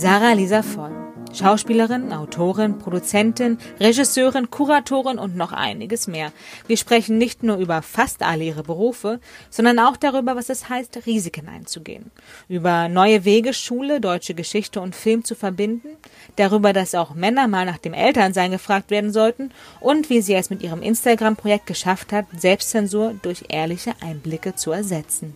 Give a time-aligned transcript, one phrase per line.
[0.00, 0.92] Sarah Lisa Voll.
[1.34, 6.32] Schauspielerin, Autorin, Produzentin, Regisseurin, Kuratorin und noch einiges mehr.
[6.68, 9.18] Wir sprechen nicht nur über fast alle ihre Berufe,
[9.50, 12.12] sondern auch darüber, was es heißt, Risiken einzugehen.
[12.48, 15.88] Über neue Wege, Schule, deutsche Geschichte und Film zu verbinden,
[16.36, 19.50] darüber, dass auch Männer mal nach dem Elternsein gefragt werden sollten
[19.80, 25.34] und wie sie es mit ihrem Instagram-Projekt geschafft hat, Selbstzensur durch ehrliche Einblicke zu ersetzen.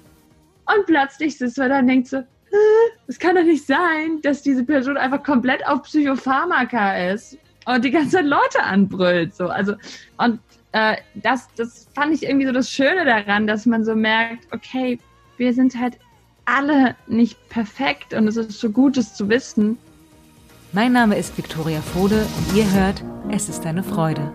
[0.66, 2.22] Und plötzlich sitzt man da und denkt so,
[3.06, 7.90] es kann doch nicht sein, dass diese Person einfach komplett auf Psychopharmaka ist und die
[7.90, 9.34] ganze Zeit Leute anbrüllt.
[9.34, 9.48] So.
[9.48, 9.74] Also,
[10.18, 10.40] und
[10.72, 14.98] äh, das, das fand ich irgendwie so das Schöne daran, dass man so merkt, okay,
[15.36, 15.98] wir sind halt
[16.44, 19.78] alle nicht perfekt und es ist so gut, es zu wissen.
[20.72, 24.32] Mein Name ist Viktoria Fode und ihr hört Es ist eine Freude.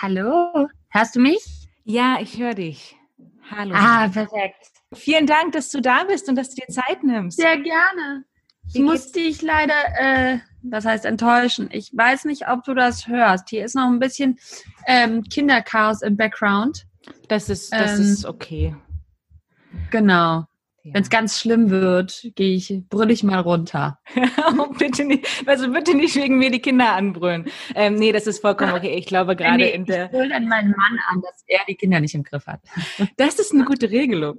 [0.00, 1.68] Hallo, hörst du mich?
[1.84, 2.96] Ja, ich höre dich.
[3.50, 3.74] Hallo.
[3.76, 4.75] Ah, perfekt.
[4.96, 7.38] Vielen Dank, dass du da bist und dass du dir Zeit nimmst.
[7.38, 8.24] Sehr gerne.
[8.72, 11.68] Ich musste dich leider, äh, was heißt enttäuschen?
[11.72, 13.48] Ich weiß nicht, ob du das hörst.
[13.48, 14.38] Hier ist noch ein bisschen
[14.86, 16.86] ähm, Kinderchaos im Background.
[17.28, 18.74] Das ist, das ähm, ist okay.
[19.90, 20.46] Genau.
[20.82, 20.94] Ja.
[20.94, 23.98] Wenn es ganz schlimm wird, gehe ich, brülle ich mal runter.
[24.58, 27.46] oh, bitte nicht, also bitte nicht wegen mir die Kinder anbrüllen.
[27.74, 28.96] Ähm, nee, das ist vollkommen okay.
[28.96, 30.06] Ich glaube gerade nee, in der.
[30.06, 32.60] Ich brülle dann meinen Mann an, dass er die Kinder nicht im Griff hat.
[33.16, 34.38] Das ist eine gute Regelung.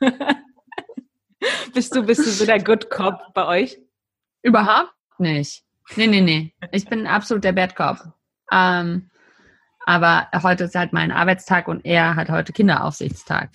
[1.74, 3.78] bist du, bist du so der Good Cop bei euch?
[4.42, 5.64] Überhaupt nicht.
[5.94, 6.54] Nee, nee, nee.
[6.72, 7.98] Ich bin absolut der Bad Cop.
[8.50, 9.10] Ähm,
[9.84, 13.50] aber heute ist halt mein Arbeitstag und er hat heute Kinderaufsichtstag.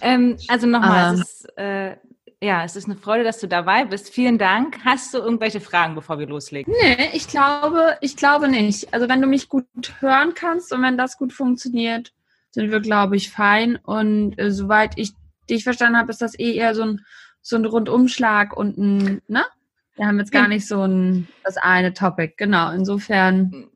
[0.00, 1.96] Ähm, also nochmal, ähm, es ist, äh,
[2.42, 4.12] ja, es ist eine Freude, dass du dabei bist.
[4.12, 4.84] Vielen Dank.
[4.84, 6.74] Hast du irgendwelche Fragen, bevor wir loslegen?
[6.82, 8.92] Nee, ich glaube, ich glaube nicht.
[8.92, 9.66] Also wenn du mich gut
[10.00, 12.12] hören kannst und wenn das gut funktioniert,
[12.50, 13.76] sind wir, glaube ich, fein.
[13.76, 15.12] Und äh, soweit ich
[15.48, 17.04] dich verstanden habe, ist das eh eher so ein,
[17.40, 19.44] so ein Rundumschlag und ein, ne?
[19.96, 22.34] Wir haben jetzt gar nicht so ein, das eine Topic.
[22.38, 23.68] Genau, insofern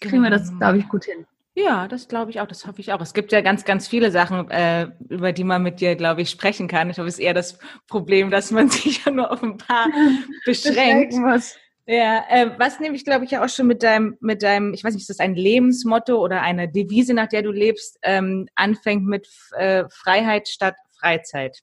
[0.00, 1.26] kriegen wir das, glaube ich, gut hin.
[1.56, 3.00] Ja, das glaube ich auch, das hoffe ich auch.
[3.00, 6.30] Es gibt ja ganz, ganz viele Sachen, äh, über die man mit dir, glaube ich,
[6.30, 6.90] sprechen kann.
[6.90, 9.88] Ich glaube, es ist eher das Problem, dass man sich ja nur auf ein paar
[10.44, 11.14] beschränkt.
[11.14, 11.56] muss.
[11.86, 14.94] Ja, äh, was nämlich, glaube ich, ja auch schon mit deinem, mit deinem, ich weiß
[14.94, 19.28] nicht, ist das ein Lebensmotto oder eine Devise, nach der du lebst, ähm, anfängt mit
[19.52, 21.60] äh, Freiheit statt Freizeit.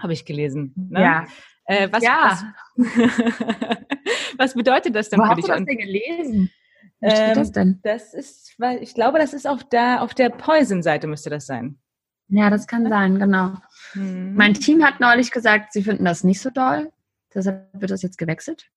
[0.00, 0.74] Habe ich gelesen.
[0.90, 1.00] Ne?
[1.00, 1.26] Ja.
[1.64, 2.54] Äh, was, ja.
[2.76, 2.86] Was,
[4.38, 5.50] was, bedeutet das denn Wo für dich?
[5.50, 6.50] Hast du das denn gelesen?
[7.02, 7.80] Steht ähm, das denn?
[7.82, 11.78] Das ist, weil ich glaube, das ist auf der, auf der Poison-Seite müsste das sein.
[12.28, 13.54] Ja, das kann sein, genau.
[13.94, 14.34] Mhm.
[14.34, 16.92] Mein Team hat neulich gesagt, sie finden das nicht so doll.
[17.34, 18.70] Deshalb wird das jetzt gewechselt.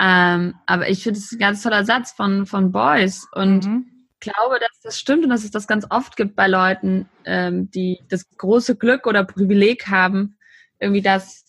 [0.00, 3.93] Ähm, aber ich finde es ein ganz toller Satz von, von Boys und mhm.
[4.24, 8.00] Glaube, dass das stimmt und dass es das ganz oft gibt bei Leuten, ähm, die
[8.08, 10.36] das große Glück oder Privileg haben,
[10.80, 11.44] irgendwie das,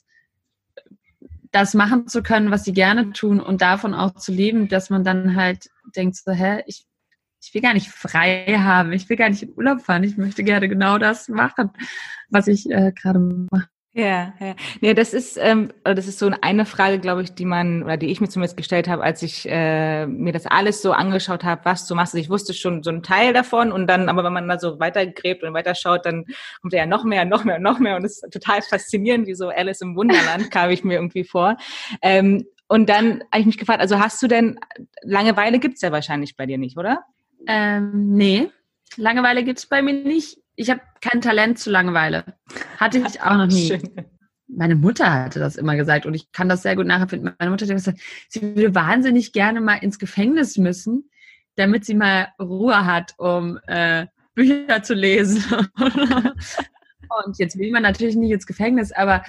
[1.52, 5.03] das machen zu können, was sie gerne tun und davon auch zu leben, dass man
[5.03, 6.85] dann halt denkt so, hä, ich,
[7.41, 10.44] ich will gar nicht frei haben, ich will gar nicht in Urlaub fahren, ich möchte
[10.44, 11.72] gerne genau das machen,
[12.30, 13.69] was ich äh, gerade mache.
[13.98, 14.56] Ja, ja.
[14.82, 18.08] Nee, das ist, ähm, das ist so eine Frage, glaube ich, die man, oder die
[18.08, 21.88] ich mir zumindest gestellt habe, als ich äh, mir das alles so angeschaut habe, was
[21.88, 22.14] du machst.
[22.14, 24.82] Also ich wusste schon so einen Teil davon und dann, aber wenn man da so
[24.82, 26.26] weitergräbt und weiterschaut, dann
[26.62, 29.48] kommt ja noch mehr, noch mehr, noch mehr und es ist total faszinierend, wie so
[29.48, 31.56] Alice im Wunderland kam ich mir irgendwie vor.
[32.02, 34.60] Ähm, und dann habe ich mich gefragt, also hast du denn,
[35.04, 37.06] Langeweile gibt's ja wahrscheinlich bei dir nicht, oder?
[37.48, 38.50] Ähm, nee,
[38.98, 42.24] Langeweile gibt's bei mir nicht ich habe kein Talent zu Langeweile.
[42.78, 43.68] Hatte ich auch noch nie.
[43.68, 43.82] Schön.
[44.48, 47.34] Meine Mutter hatte das immer gesagt und ich kann das sehr gut nachempfinden.
[47.40, 48.00] Meine Mutter hat gesagt,
[48.30, 51.10] sie würde wahnsinnig gerne mal ins Gefängnis müssen,
[51.56, 54.06] damit sie mal Ruhe hat, um äh,
[54.36, 55.44] Bücher zu lesen.
[55.78, 59.24] und jetzt will man natürlich nicht ins Gefängnis, aber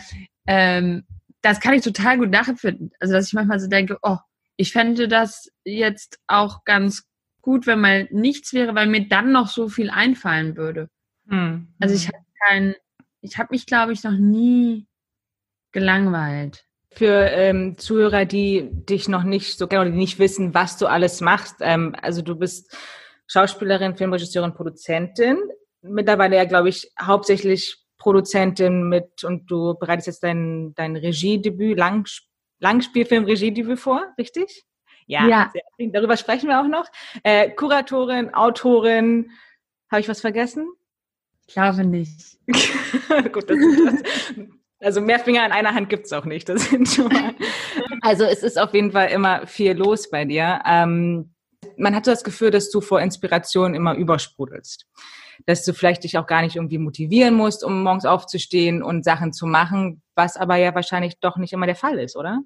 [0.47, 1.05] ähm,
[1.41, 2.91] das kann ich total gut nachempfinden.
[3.01, 4.19] Also dass ich manchmal so denke, oh,
[4.57, 7.05] ich fände das jetzt auch ganz
[7.41, 10.89] gut, wenn mal nichts wäre, weil mir dann noch so viel einfallen würde.
[11.27, 11.69] Mhm.
[11.81, 12.75] Also ich habe kein,
[13.21, 14.87] ich habe mich, glaube ich, noch nie
[15.73, 16.65] gelangweilt.
[16.91, 21.21] Für ähm, Zuhörer, die dich noch nicht so genau, die nicht wissen, was du alles
[21.21, 22.75] machst, ähm, also du bist
[23.27, 25.37] Schauspielerin, Filmregisseurin, Produzentin,
[25.83, 32.07] mittlerweile ja, glaube ich, hauptsächlich Produzentin mit und du bereitest jetzt dein, dein Regiedebüt, Lang,
[32.61, 34.65] Langspielfilm-Regiedebüt vor, richtig?
[35.07, 35.53] Ja, ja.
[35.53, 36.87] Sehr, darüber sprechen wir auch noch.
[37.23, 39.31] Äh, Kuratorin, Autorin,
[39.91, 40.69] habe ich was vergessen?
[41.47, 42.39] Ich glaube nicht.
[43.33, 44.03] Gut, das das.
[44.79, 46.49] Also mehr Finger in einer Hand gibt's auch nicht.
[46.49, 47.35] Das sind schon mal.
[48.03, 50.61] Also es ist auf jeden Fall immer viel los bei dir.
[50.67, 51.33] Ähm,
[51.77, 54.87] man hat das Gefühl, dass du vor Inspiration immer übersprudelst.
[55.45, 59.33] dass du vielleicht dich auch gar nicht irgendwie motivieren musst, um morgens aufzustehen und Sachen
[59.35, 62.41] zu machen, was aber ja wahrscheinlich doch nicht immer der Fall ist, oder?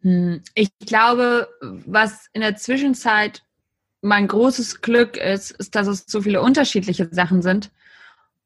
[0.00, 3.42] Hm, ich glaube, was in der Zwischenzeit
[4.00, 7.70] mein großes Glück ist, ist, dass es so viele unterschiedliche Sachen sind.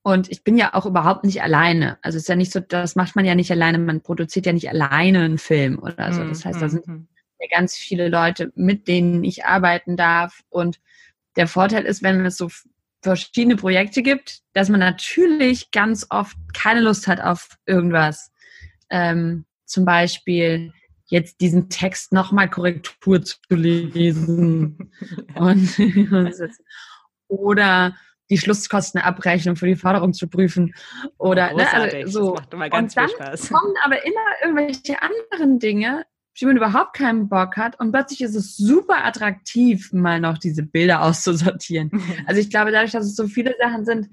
[0.02, 1.98] Und ich bin ja auch überhaupt nicht alleine.
[2.02, 3.78] Also es ist ja nicht so, das macht man ja nicht alleine.
[3.78, 6.24] Man produziert ja nicht alleine einen Film oder so.
[6.24, 7.08] Das heißt, da sind mhm.
[7.40, 10.42] ja ganz viele Leute, mit denen ich arbeiten darf.
[10.48, 10.80] Und
[11.36, 12.48] der Vorteil ist, wenn es so
[13.02, 18.32] verschiedene Projekte gibt, dass man natürlich ganz oft keine Lust hat auf irgendwas.
[18.90, 20.72] Ähm, zum Beispiel
[21.06, 24.92] jetzt diesen Text nochmal Korrektur zu lesen.
[25.34, 25.78] und,
[27.28, 27.96] oder
[28.30, 30.74] die Schlusskostenabrechnung für die Förderung zu prüfen.
[31.18, 32.34] Oder ne, also so.
[32.34, 36.04] Das macht immer ganz und dann kommen aber immer irgendwelche anderen Dinge,
[36.38, 37.78] die man überhaupt keinen Bock hat.
[37.80, 41.90] Und plötzlich ist es super attraktiv, mal noch diese Bilder auszusortieren.
[42.26, 44.08] also ich glaube, dadurch, dass es so viele Sachen sind,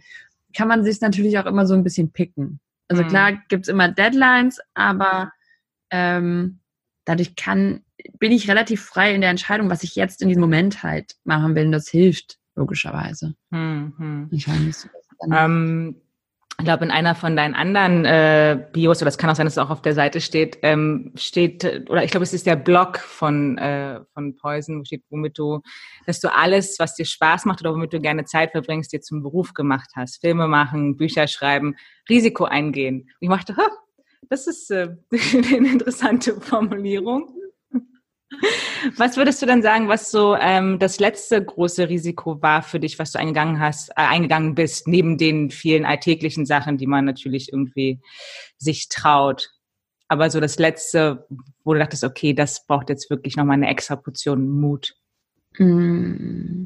[0.55, 2.59] kann man sich natürlich auch immer so ein bisschen picken.
[2.87, 3.07] Also mhm.
[3.07, 5.31] klar gibt's immer Deadlines, aber
[5.91, 6.59] ähm,
[7.03, 7.83] dadurch kann,
[8.19, 11.55] bin ich relativ frei in der Entscheidung, was ich jetzt in diesem Moment halt machen
[11.55, 11.65] will.
[11.65, 13.35] Und das hilft, logischerweise.
[13.49, 14.29] Mhm.
[14.31, 14.89] Ich weiß nicht.
[15.31, 15.95] Ähm,
[16.57, 19.55] ich glaube, in einer von deinen anderen äh, Bios, oder das kann auch sein, dass
[19.55, 22.97] es auch auf der Seite steht, ähm, steht, oder ich glaube, es ist der Blog
[22.97, 25.61] von, äh, von Poison, wo steht, womit du,
[26.05, 29.21] dass du alles, was dir Spaß macht oder womit du gerne Zeit verbringst, dir zum
[29.21, 30.21] Beruf gemacht hast.
[30.21, 31.75] Filme machen, Bücher schreiben,
[32.09, 33.09] Risiko eingehen.
[33.19, 33.55] Und ich dachte,
[34.29, 37.33] das ist äh, eine interessante Formulierung.
[38.97, 42.99] Was würdest du dann sagen, was so ähm, das letzte große Risiko war für dich,
[42.99, 47.51] was du eingegangen hast, äh, eingegangen bist, neben den vielen alltäglichen Sachen, die man natürlich
[47.51, 47.99] irgendwie
[48.57, 49.49] sich traut?
[50.07, 51.25] Aber so das letzte,
[51.63, 54.95] wo du dachtest, okay, das braucht jetzt wirklich nochmal eine extra Portion Mut.
[55.57, 56.65] Mm.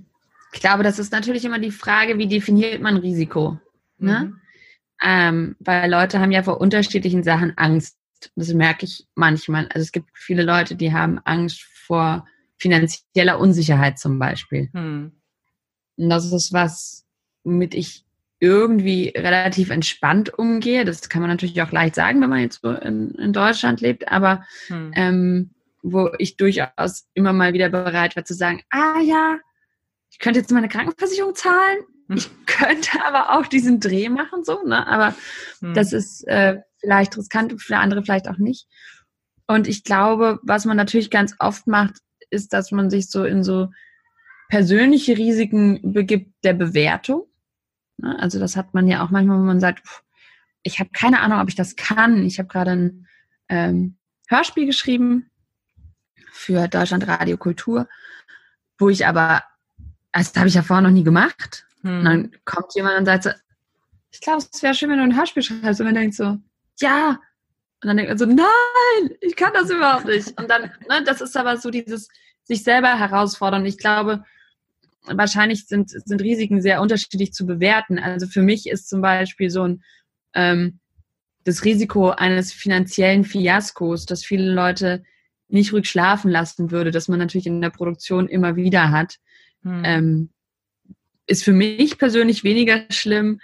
[0.52, 3.60] Ich glaube, das ist natürlich immer die Frage, wie definiert man Risiko?
[4.00, 4.20] Ne?
[4.20, 4.42] Mhm.
[5.02, 7.99] Ähm, weil Leute haben ja vor unterschiedlichen Sachen Angst.
[8.36, 9.68] Das merke ich manchmal.
[9.68, 12.28] Also es gibt viele Leute, die haben Angst vor
[12.58, 14.70] finanzieller Unsicherheit zum Beispiel.
[14.74, 15.12] Hm.
[15.98, 17.06] Und das ist was,
[17.44, 18.06] womit ich
[18.40, 20.86] irgendwie relativ entspannt umgehe.
[20.86, 24.10] Das kann man natürlich auch leicht sagen, wenn man jetzt so in, in Deutschland lebt,
[24.10, 24.92] aber hm.
[24.96, 25.50] ähm,
[25.82, 29.40] wo ich durchaus immer mal wieder bereit war zu sagen, ah ja,
[30.12, 31.80] ich könnte jetzt meine Krankenversicherung zahlen,
[32.10, 34.88] ich könnte aber auch diesen Dreh machen, so, ne?
[34.88, 35.16] Aber
[35.60, 35.74] hm.
[35.74, 38.68] das ist äh, vielleicht riskant, für andere vielleicht auch nicht.
[39.48, 41.96] Und ich glaube, was man natürlich ganz oft macht,
[42.30, 43.70] ist, dass man sich so in so
[44.50, 47.26] persönliche Risiken begibt der Bewertung.
[47.98, 48.18] Ne?
[48.20, 50.04] Also das hat man ja auch manchmal, wenn man sagt, pff,
[50.64, 52.24] ich habe keine Ahnung, ob ich das kann.
[52.26, 53.08] Ich habe gerade ein
[53.48, 53.98] ähm,
[54.28, 55.30] Hörspiel geschrieben
[56.32, 57.88] für Deutschland Radio Kultur,
[58.78, 59.44] wo ich aber,
[60.12, 61.66] also das habe ich ja vorher noch nie gemacht.
[61.82, 62.00] Hm.
[62.00, 63.32] Und dann kommt jemand und sagt so,
[64.12, 65.80] ich glaube, es wäre schön, wenn du ein Hörspiel schreibst.
[65.80, 66.38] Und man denkt so,
[66.82, 67.20] ja.
[67.82, 70.38] Und dann denkt man so, nein, ich kann das überhaupt nicht.
[70.40, 72.10] Und dann, ne, das ist aber so dieses
[72.44, 73.66] sich selber herausfordern.
[73.66, 74.24] Ich glaube,
[75.06, 78.00] wahrscheinlich sind, sind Risiken sehr unterschiedlich zu bewerten.
[78.00, 79.84] Also für mich ist zum Beispiel so ein,
[80.34, 80.80] ähm,
[81.46, 85.04] das Risiko eines finanziellen Fiaskos, dass viele Leute
[85.48, 89.18] nicht ruhig schlafen lassen würde, dass man natürlich in der Produktion immer wieder hat.
[89.64, 89.82] Hm.
[89.86, 90.30] Ähm,
[91.28, 93.40] ist für mich persönlich weniger schlimm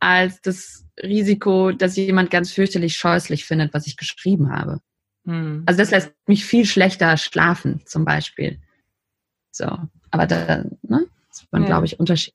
[0.00, 4.80] als das Risiko, dass jemand ganz fürchterlich scheußlich findet, was ich geschrieben habe.
[5.24, 5.62] Hm.
[5.66, 8.58] Also das lässt mich viel schlechter schlafen, zum Beispiel.
[9.50, 9.66] So,
[10.10, 11.68] aber da, ne, das ist man, ja.
[11.68, 12.34] glaube ich, Unterschied.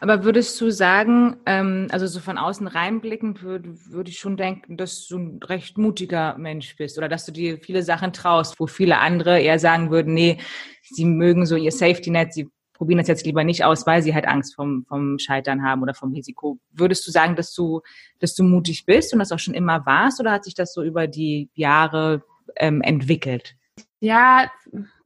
[0.00, 4.76] Aber würdest du sagen, ähm, also so von außen reinblickend, würde würd ich schon denken,
[4.76, 8.66] dass du ein recht mutiger Mensch bist oder dass du dir viele Sachen traust, wo
[8.66, 10.38] viele andere eher sagen würden, nee,
[10.82, 14.14] sie mögen so ihr Safety Net, sie probieren das jetzt lieber nicht aus, weil sie
[14.14, 16.58] halt Angst vom, vom Scheitern haben oder vom Risiko.
[16.72, 17.80] Würdest du sagen, dass du,
[18.18, 20.82] dass du mutig bist und das auch schon immer warst oder hat sich das so
[20.82, 22.22] über die Jahre
[22.56, 23.56] ähm, entwickelt?
[24.00, 24.50] Ja,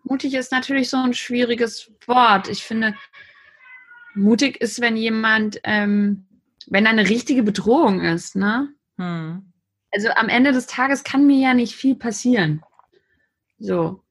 [0.02, 2.48] mutig ist natürlich so ein schwieriges Wort.
[2.48, 2.94] Ich finde,
[4.14, 6.26] mutig ist, wenn jemand, ähm,
[6.66, 8.68] wenn eine richtige Bedrohung ist, ne?
[8.96, 9.52] Hm.
[9.92, 12.62] Also am Ende des Tages kann mir ja nicht viel passieren.
[13.58, 14.02] So.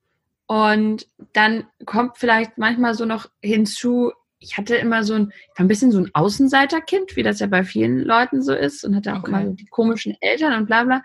[0.49, 5.65] Und dann kommt vielleicht manchmal so noch hinzu, ich hatte immer so ein, ich war
[5.65, 9.13] ein bisschen so ein Außenseiterkind, wie das ja bei vielen Leuten so ist und hatte
[9.13, 9.29] auch okay.
[9.29, 11.03] immer die komischen Eltern und bla bla.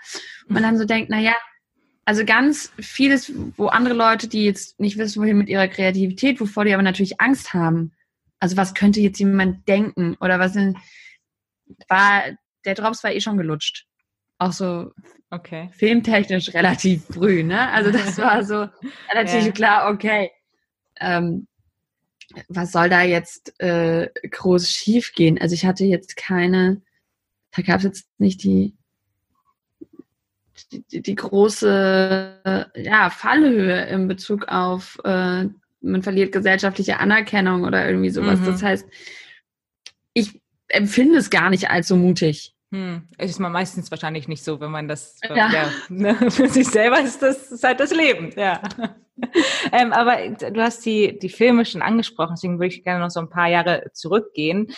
[0.48, 1.34] Und man dann so denkt, naja,
[2.06, 6.64] also ganz vieles, wo andere Leute, die jetzt nicht wissen, wohin mit ihrer Kreativität, wovor
[6.64, 7.92] die aber natürlich Angst haben.
[8.40, 10.78] Also was könnte jetzt jemand denken oder was denn,
[11.88, 12.22] war,
[12.64, 13.86] der Drops war eh schon gelutscht
[14.38, 14.92] auch so
[15.34, 15.68] okay.
[15.72, 17.42] filmtechnisch relativ früh.
[17.42, 17.70] Ne?
[17.70, 18.68] Also das war so
[19.10, 19.52] relativ ja.
[19.52, 20.30] klar, okay.
[21.00, 21.46] Ähm,
[22.48, 25.40] was soll da jetzt äh, groß schief gehen?
[25.40, 26.80] Also ich hatte jetzt keine,
[27.54, 28.74] da gab es jetzt nicht die,
[30.72, 35.44] die, die, große ja, Fallhöhe in Bezug auf, äh,
[35.80, 38.40] man verliert gesellschaftliche Anerkennung oder irgendwie sowas.
[38.40, 38.46] Mhm.
[38.46, 38.88] Das heißt,
[40.14, 42.53] ich empfinde es gar nicht als so mutig.
[42.74, 43.06] Hm.
[43.18, 45.48] Ist man meistens wahrscheinlich nicht so, wenn man das ja.
[45.48, 48.60] Ja, ne, für sich selber ist das ist halt das Leben, ja.
[49.72, 53.20] ähm, aber du hast die, die Filme schon angesprochen, deswegen würde ich gerne noch so
[53.20, 54.74] ein paar Jahre zurückgehen.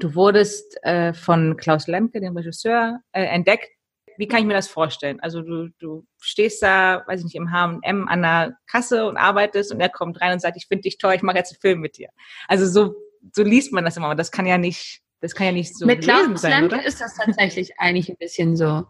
[0.00, 3.68] Du wurdest äh, von Klaus Lemke, dem Regisseur, äh, entdeckt.
[4.16, 5.20] Wie kann ich mir das vorstellen?
[5.20, 9.70] Also du, du stehst da, weiß ich nicht, im H&M an der Kasse und arbeitest
[9.70, 11.78] und er kommt rein und sagt, ich finde dich toll, ich mache jetzt einen Film
[11.78, 12.08] mit dir.
[12.48, 12.96] Also so,
[13.32, 15.86] so liest man das immer, aber das kann ja nicht das kann ja nicht so
[15.86, 16.86] Mit Klaus sein, Lemke oder?
[16.86, 18.86] ist das tatsächlich eigentlich ein bisschen so.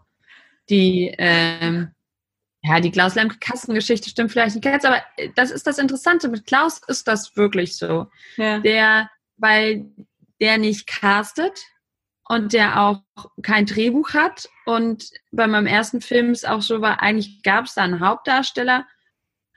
[0.69, 1.91] Die, ähm,
[2.61, 6.27] ja, die Klaus Lemke Kassengeschichte stimmt vielleicht nicht ganz, aber äh, das ist das Interessante.
[6.27, 8.07] Mit Klaus ist das wirklich so.
[8.37, 8.59] Ja.
[8.59, 9.85] Der, weil
[10.39, 11.59] der nicht castet
[12.27, 13.01] und der auch
[13.41, 14.47] kein Drehbuch hat.
[14.65, 18.85] Und bei meinem ersten Film ist auch so war, eigentlich gab es da einen Hauptdarsteller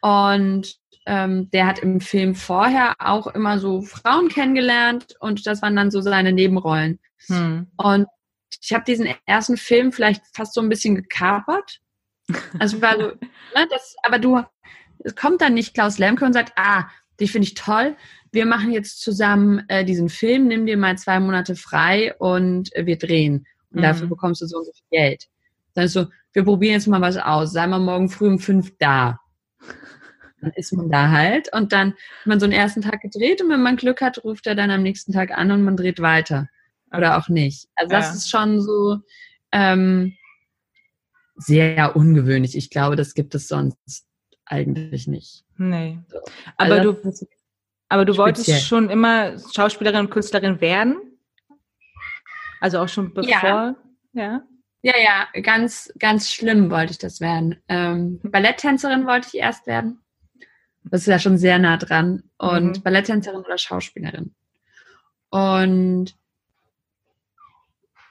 [0.01, 5.77] und ähm, der hat im Film vorher auch immer so Frauen kennengelernt und das waren
[5.77, 6.99] dann so seine Nebenrollen.
[7.27, 7.67] Hm.
[7.77, 8.07] Und
[8.61, 11.81] ich habe diesen ersten Film vielleicht fast so ein bisschen gekapert.
[12.59, 13.07] Also war so,
[13.55, 14.43] ne, das, aber du,
[15.01, 16.85] es kommt dann nicht Klaus Lemke und sagt, ah,
[17.19, 17.97] dich finde ich toll.
[18.31, 22.87] Wir machen jetzt zusammen äh, diesen Film, nimm dir mal zwei Monate frei und äh,
[22.87, 23.47] wir drehen.
[23.71, 23.83] Und mhm.
[23.83, 25.27] dafür bekommst du so und so viel Geld.
[25.75, 27.53] Dann ist so, wir probieren jetzt mal was aus.
[27.53, 29.19] Sei mal morgen früh um fünf da
[30.43, 33.49] dann ist man da halt und dann hat man so einen ersten Tag gedreht und
[33.49, 36.49] wenn man Glück hat, ruft er dann am nächsten Tag an und man dreht weiter.
[36.95, 37.69] Oder auch nicht.
[37.77, 38.13] Also das ja.
[38.13, 38.99] ist schon so
[39.53, 40.15] ähm,
[41.37, 42.57] sehr ungewöhnlich.
[42.57, 44.07] Ich glaube, das gibt es sonst
[44.45, 45.45] eigentlich nicht.
[45.57, 45.99] Nee.
[46.09, 46.19] So.
[46.59, 47.27] Aber also, du,
[47.89, 50.97] aber du wolltest schon immer Schauspielerin und Künstlerin werden?
[52.61, 53.31] Also auch schon bevor?
[53.33, 53.77] Ja.
[54.13, 54.43] ja?
[54.85, 57.63] Ja, ja, ganz, ganz schlimm wollte ich das werden.
[57.69, 60.02] Ähm, Balletttänzerin wollte ich erst werden.
[60.85, 62.23] Das ist ja schon sehr nah dran.
[62.39, 62.83] Und mhm.
[62.83, 64.35] Balletttänzerin oder Schauspielerin.
[65.31, 66.15] Und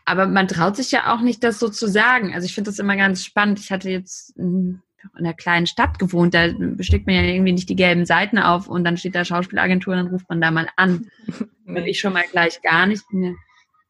[0.05, 2.33] aber man traut sich ja auch nicht, das so zu sagen.
[2.33, 3.59] Also ich finde das immer ganz spannend.
[3.59, 4.81] Ich hatte jetzt in
[5.13, 8.83] einer kleinen Stadt gewohnt, da besteckt man ja irgendwie nicht die gelben Seiten auf und
[8.83, 11.09] dann steht da Schauspielagentur und dann ruft man da mal an.
[11.65, 13.07] Und ich schon mal gleich gar nicht.
[13.09, 13.31] Bin ja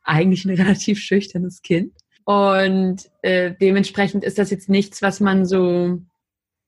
[0.04, 1.94] eigentlich ein relativ schüchternes Kind.
[2.26, 6.00] Und äh, dementsprechend ist das jetzt nichts, was man so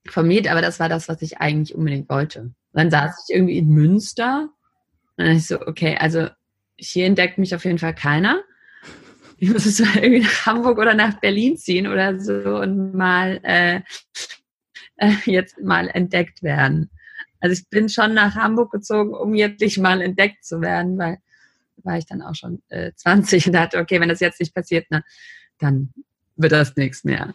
[0.06, 2.52] vermied, aber das war das, was ich eigentlich unbedingt wollte.
[2.72, 4.48] Dann saß ich irgendwie in Münster
[5.16, 6.28] und dann ich so, okay, also
[6.76, 8.42] hier entdeckt mich auf jeden Fall keiner.
[9.38, 13.40] Ich muss jetzt mal irgendwie nach Hamburg oder nach Berlin ziehen oder so und mal
[13.42, 13.80] äh,
[14.96, 16.90] äh, jetzt mal entdeckt werden.
[17.40, 21.18] Also ich bin schon nach Hamburg gezogen, um jetzt mal entdeckt zu werden, weil
[21.82, 24.86] war ich dann auch schon äh, 20 und dachte, okay, wenn das jetzt nicht passiert,
[24.90, 25.02] na,
[25.58, 25.92] dann
[26.36, 27.34] wird das nichts mehr.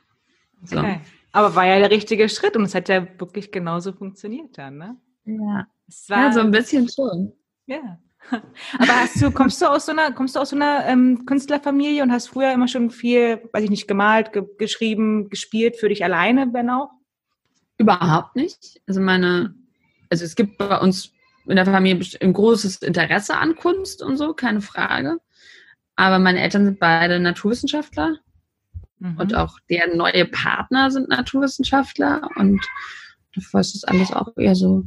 [0.63, 0.79] So.
[0.79, 1.01] Okay.
[1.31, 4.97] Aber war ja der richtige Schritt und es hat ja wirklich genauso funktioniert dann, ne?
[5.25, 5.67] Ja.
[6.07, 7.33] ja, so ein bisschen schon.
[7.67, 7.99] Ja.
[8.31, 12.03] Aber hast du, kommst du aus so einer, kommst du aus so einer ähm, Künstlerfamilie
[12.03, 16.03] und hast früher immer schon viel, weiß ich nicht, gemalt, ge geschrieben, gespielt für dich
[16.03, 16.89] alleine, wenn auch?
[17.77, 18.81] Überhaupt nicht.
[18.87, 19.55] Also meine,
[20.09, 21.13] also es gibt bei uns
[21.45, 25.19] in der Familie ein großes Interesse an Kunst und so, keine Frage.
[25.95, 28.17] Aber meine Eltern sind beide Naturwissenschaftler
[28.99, 29.17] Mhm.
[29.17, 32.61] Und auch deren neue Partner sind Naturwissenschaftler und
[33.33, 34.85] davor ist das alles auch eher so,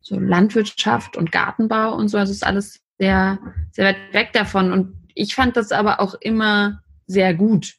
[0.00, 2.18] so Landwirtschaft und Gartenbau und so.
[2.18, 3.38] Also ist alles sehr,
[3.72, 4.72] sehr weit weg davon.
[4.72, 7.74] Und ich fand das aber auch immer sehr gut.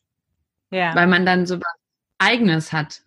[0.71, 0.93] Ja.
[0.95, 1.75] Weil man dann so was
[2.17, 3.01] Eigenes hat.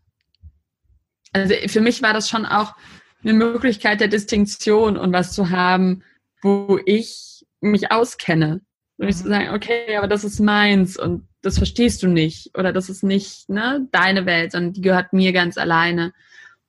[1.32, 2.74] Also für mich war das schon auch
[3.22, 6.02] eine Möglichkeit der Distinktion und was zu haben,
[6.40, 8.60] wo ich mich auskenne.
[8.96, 12.50] Und ich zu so sagen, okay, aber das ist meins und das verstehst du nicht
[12.56, 16.12] oder das ist nicht ne, deine Welt, sondern die gehört mir ganz alleine.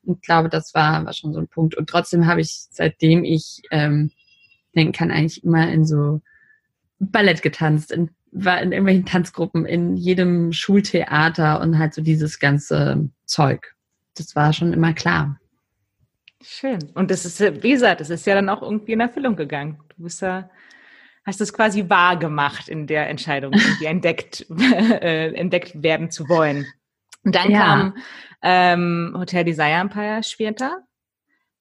[0.04, 1.76] Und ich glaube, das war, war schon so ein Punkt.
[1.76, 4.12] Und trotzdem habe ich, seitdem ich ähm,
[4.76, 6.22] denken kann, eigentlich immer in so
[7.00, 13.10] Ballett getanzt, in, war in irgendwelchen Tanzgruppen, in jedem Schultheater und halt so dieses ganze
[13.26, 13.76] Zeug.
[14.16, 15.40] Das war schon immer klar.
[16.42, 16.80] Schön.
[16.94, 19.78] Und das ist, wie gesagt, das ist ja dann auch irgendwie in Erfüllung gegangen.
[19.98, 20.50] Du bist ja
[21.26, 26.66] hast es quasi wahr gemacht in der Entscheidung, irgendwie entdeckt, äh, entdeckt werden zu wollen.
[27.24, 27.60] Und dann ja.
[27.60, 27.98] kam
[28.42, 30.84] ähm, Hotel Desire Empire später,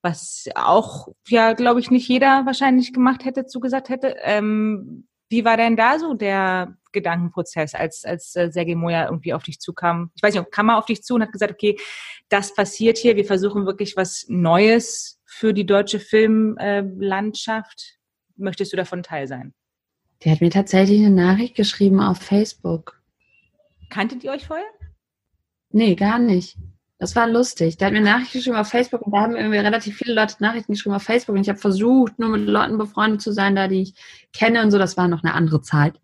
[0.01, 4.15] was auch, ja, glaube ich, nicht jeder wahrscheinlich gemacht hätte, zugesagt hätte.
[4.21, 9.43] Ähm, wie war denn da so der Gedankenprozess, als, als äh, Sergei Moja irgendwie auf
[9.43, 10.11] dich zukam?
[10.15, 11.77] Ich weiß nicht, kam er auf dich zu und hat gesagt, okay,
[12.29, 17.98] das passiert hier, wir versuchen wirklich was Neues für die deutsche Filmlandschaft?
[18.39, 19.53] Möchtest du davon Teil sein?
[20.23, 23.01] Der hat mir tatsächlich eine Nachricht geschrieben auf Facebook.
[23.89, 24.65] Kanntet ihr euch vorher?
[25.71, 26.57] Nee, gar nicht.
[26.97, 27.77] Das war lustig.
[27.77, 30.73] Der hat mir Nachrichten geschrieben auf Facebook und da haben irgendwie relativ viele Leute Nachrichten
[30.73, 33.83] geschrieben auf Facebook und ich habe versucht, nur mit Leuten befreundet zu sein, da die
[33.83, 33.93] ich
[34.33, 34.77] kenne und so.
[34.77, 35.99] Das war noch eine andere Zeit.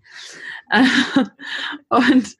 [1.89, 2.35] und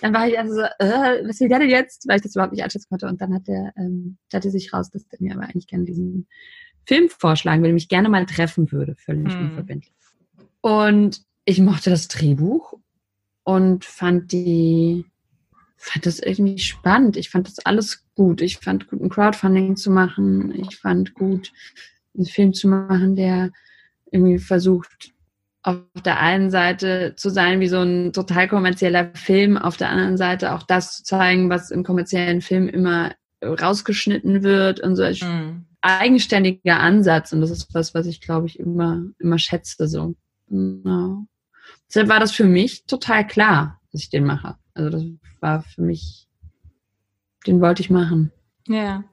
[0.00, 2.08] dann war ich also so, äh, was will der denn jetzt?
[2.08, 3.06] Weil ich das überhaupt nicht einschätzen konnte.
[3.06, 6.26] Und dann hat der, ähm, stellte sich raus, dass der mir aber eigentlich gerne diesen
[6.88, 9.50] Film vorschlagen würde, mich gerne mal treffen würde, völlig hm.
[9.50, 9.92] unverbindlich.
[10.62, 12.72] Und ich mochte das Drehbuch
[13.44, 15.04] und fand die
[15.76, 17.18] fand das irgendwie spannend.
[17.18, 18.40] Ich fand das alles gut.
[18.40, 20.52] Ich fand gut, ein Crowdfunding zu machen.
[20.54, 21.52] Ich fand gut,
[22.16, 23.50] einen Film zu machen, der
[24.10, 25.12] irgendwie versucht,
[25.62, 30.16] auf der einen Seite zu sein wie so ein total kommerzieller Film, auf der anderen
[30.16, 33.12] Seite auch das zu zeigen, was im kommerziellen Film immer
[33.44, 35.67] rausgeschnitten wird und so ein mhm.
[35.80, 37.32] Eigenständiger Ansatz.
[37.32, 40.14] Und das ist was, was ich, glaube ich, immer, immer schätze, so.
[40.48, 41.26] Genau.
[41.88, 44.56] Deshalb war das für mich total klar, dass ich den mache.
[44.74, 45.04] Also das
[45.40, 46.28] war für mich,
[47.46, 48.32] den wollte ich machen.
[48.66, 49.04] Ja.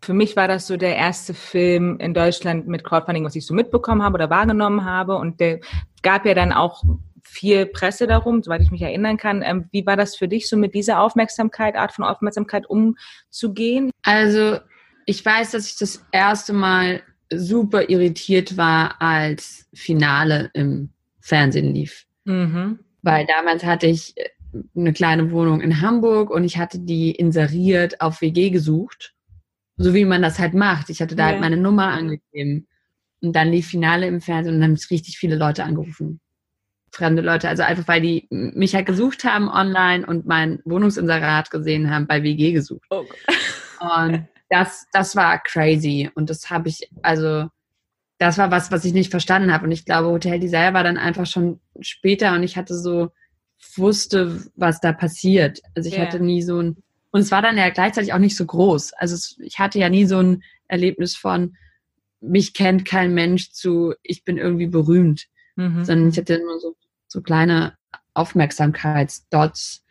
[0.00, 3.54] Für mich war das so der erste Film in Deutschland mit Crowdfunding, was ich so
[3.54, 5.16] mitbekommen habe oder wahrgenommen habe.
[5.16, 5.60] Und der
[6.02, 6.82] gab ja dann auch
[7.22, 9.42] viel Presse darum, soweit ich mich erinnern kann.
[9.42, 13.90] Ähm, wie war das für dich, so mit dieser Aufmerksamkeit, Art von Aufmerksamkeit umzugehen?
[14.02, 14.58] Also
[15.06, 20.90] ich weiß, dass ich das erste Mal super irritiert war, als Finale im
[21.20, 22.06] Fernsehen lief.
[22.24, 22.78] Mhm.
[23.02, 24.14] Weil damals hatte ich
[24.76, 29.14] eine kleine Wohnung in Hamburg und ich hatte die inseriert auf WG gesucht.
[29.76, 30.90] So wie man das halt macht.
[30.90, 31.40] Ich hatte da halt ja.
[31.40, 32.66] halt meine Nummer angegeben.
[33.20, 36.20] Und dann lief Finale im Fernsehen und dann haben es richtig viele Leute angerufen.
[36.90, 37.48] Fremde Leute.
[37.48, 42.22] Also einfach, weil die mich halt gesucht haben online und mein Wohnungsinserat gesehen haben, bei
[42.22, 42.84] WG gesucht.
[42.90, 43.04] Oh.
[43.80, 46.10] Und das, das war crazy.
[46.14, 47.48] Und das habe ich, also,
[48.18, 49.64] das war was, was ich nicht verstanden habe.
[49.64, 53.10] Und ich glaube, Hotel Desire war dann einfach schon später und ich hatte so,
[53.76, 55.60] wusste, was da passiert.
[55.74, 56.06] Also ich yeah.
[56.06, 56.76] hatte nie so ein,
[57.10, 58.92] und es war dann ja gleichzeitig auch nicht so groß.
[58.94, 61.56] Also es, ich hatte ja nie so ein Erlebnis von,
[62.20, 65.84] mich kennt kein Mensch zu, ich bin irgendwie berühmt, mhm.
[65.84, 66.76] sondern ich hatte nur so,
[67.08, 67.76] so kleine
[68.14, 69.84] Aufmerksamkeitsdots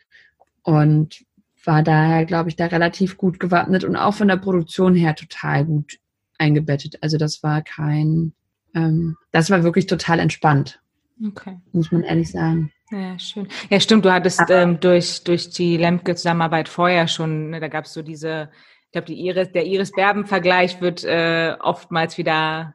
[0.62, 1.24] und
[1.64, 5.64] war daher, glaube ich, da relativ gut gewappnet und auch von der Produktion her total
[5.64, 5.98] gut
[6.38, 6.98] eingebettet.
[7.00, 8.32] Also das war kein,
[8.74, 10.80] ähm, das war wirklich total entspannt.
[11.24, 11.58] Okay.
[11.72, 12.72] Muss man ehrlich sagen.
[12.90, 13.48] Ja, schön.
[13.70, 14.04] Ja, stimmt.
[14.04, 18.50] Du hattest ähm, durch, durch die Lemke-Zusammenarbeit vorher schon, ne, da gab es so diese,
[18.86, 22.74] ich glaube, die Iris, der Iris-Berben-Vergleich wird äh, oftmals wieder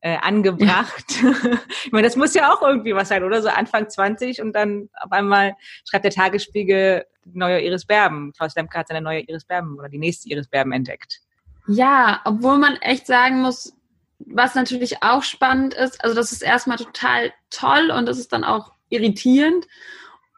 [0.00, 1.22] äh, angebracht.
[1.22, 1.32] Ja.
[1.84, 3.42] ich meine, das muss ja auch irgendwie was sein, oder?
[3.42, 5.54] So Anfang 20 und dann auf einmal
[5.88, 8.32] schreibt der Tagesspiegel neue Iris Berben.
[8.32, 11.20] Klaus Lemke hat seine neue Iris Berben oder die nächste Iris Berben entdeckt.
[11.66, 13.74] Ja, obwohl man echt sagen muss,
[14.18, 18.44] was natürlich auch spannend ist, also das ist erstmal total toll und das ist dann
[18.44, 19.66] auch irritierend.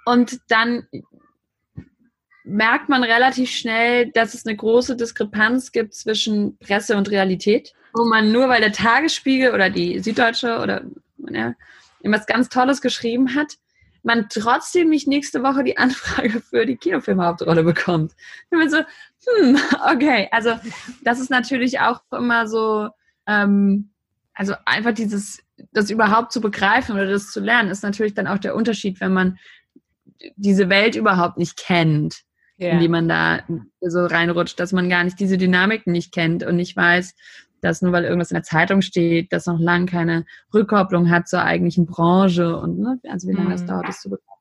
[0.05, 0.87] Und dann
[2.45, 8.05] merkt man relativ schnell, dass es eine große Diskrepanz gibt zwischen Presse und Realität, wo
[8.05, 10.83] man nur weil der Tagesspiegel oder die Süddeutsche oder
[11.31, 11.55] ja,
[12.01, 13.55] irgendwas ganz Tolles geschrieben hat,
[14.03, 18.13] man trotzdem nicht nächste Woche die Anfrage für die Kinofilmhauptrolle bekommt.
[18.51, 19.59] Und man so, hm,
[19.93, 20.55] okay, also
[21.03, 22.89] das ist natürlich auch immer so,
[23.27, 23.91] ähm,
[24.35, 28.39] also einfach dieses das überhaupt zu begreifen oder das zu lernen, ist natürlich dann auch
[28.39, 29.39] der Unterschied, wenn man
[30.37, 32.23] diese Welt überhaupt nicht kennt,
[32.59, 32.73] yeah.
[32.73, 33.41] in die man da
[33.81, 37.15] so reinrutscht, dass man gar nicht diese Dynamiken nicht kennt und nicht weiß,
[37.63, 41.43] dass nur weil irgendwas in der Zeitung steht, das noch lange keine Rückkopplung hat zur
[41.43, 43.67] eigentlichen Branche und ne, also wie lange das mhm.
[43.67, 44.41] dauert, das zu bekommen.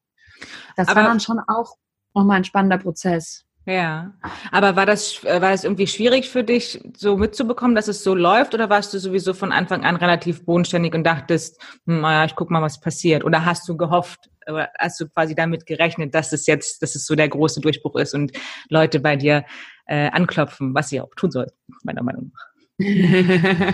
[0.76, 1.76] Das Aber war dann schon auch
[2.14, 3.46] nochmal ein spannender Prozess.
[3.66, 4.14] Ja,
[4.52, 8.16] aber war das, äh, war das irgendwie schwierig für dich, so mitzubekommen, dass es so
[8.16, 12.36] läuft, oder warst du sowieso von Anfang an relativ bodenständig und dachtest, hm, naja, ich
[12.36, 13.24] guck mal, was passiert?
[13.24, 17.06] Oder hast du gehofft, oder hast du quasi damit gerechnet, dass es jetzt, dass es
[17.06, 18.32] so der große Durchbruch ist und
[18.70, 19.46] Leute bei dir
[19.86, 21.48] äh, anklopfen, was sie auch tun soll,
[21.84, 22.49] meiner Meinung nach?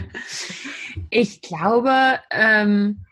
[1.10, 3.06] ich glaube, ähm,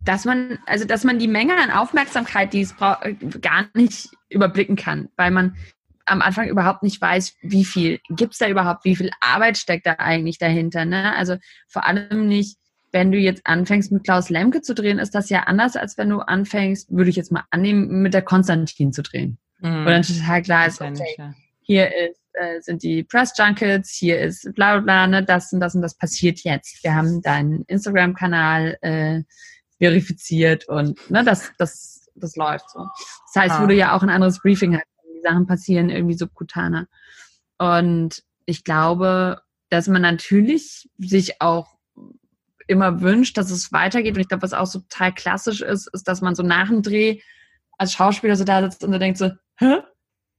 [0.00, 3.04] dass man, also dass man die Menge an Aufmerksamkeit, die es braucht,
[3.42, 5.56] gar nicht überblicken kann, weil man
[6.06, 9.86] am Anfang überhaupt nicht weiß, wie viel gibt es da überhaupt, wie viel Arbeit steckt
[9.86, 10.86] da eigentlich dahinter.
[10.86, 11.14] Ne?
[11.14, 12.56] Also vor allem nicht,
[12.92, 16.08] wenn du jetzt anfängst mit Klaus Lemke zu drehen, ist das ja anders, als wenn
[16.08, 19.38] du anfängst, würde ich jetzt mal annehmen, mit der Konstantin zu drehen.
[19.60, 19.84] Mhm.
[19.84, 24.52] Wo dann total klar ist, okay, hier ist, äh, sind die Press Junkets, hier ist
[24.54, 26.82] bla bla bla, ne, das und das und das passiert jetzt.
[26.82, 29.22] Wir haben deinen Instagram-Kanal, äh,
[29.78, 32.80] verifiziert und ne, das, das, das läuft so.
[33.32, 33.62] Das heißt, ah.
[33.62, 36.86] wo du ja auch ein anderes Briefing hast, die Sachen passieren irgendwie subkutaner.
[37.58, 41.76] Und ich glaube, dass man natürlich sich auch
[42.66, 44.14] immer wünscht, dass es weitergeht.
[44.14, 46.82] Und ich glaube, was auch so total klassisch ist, ist, dass man so nach dem
[46.82, 47.20] Dreh
[47.78, 49.78] als Schauspieler so da sitzt und so denkt so, hä?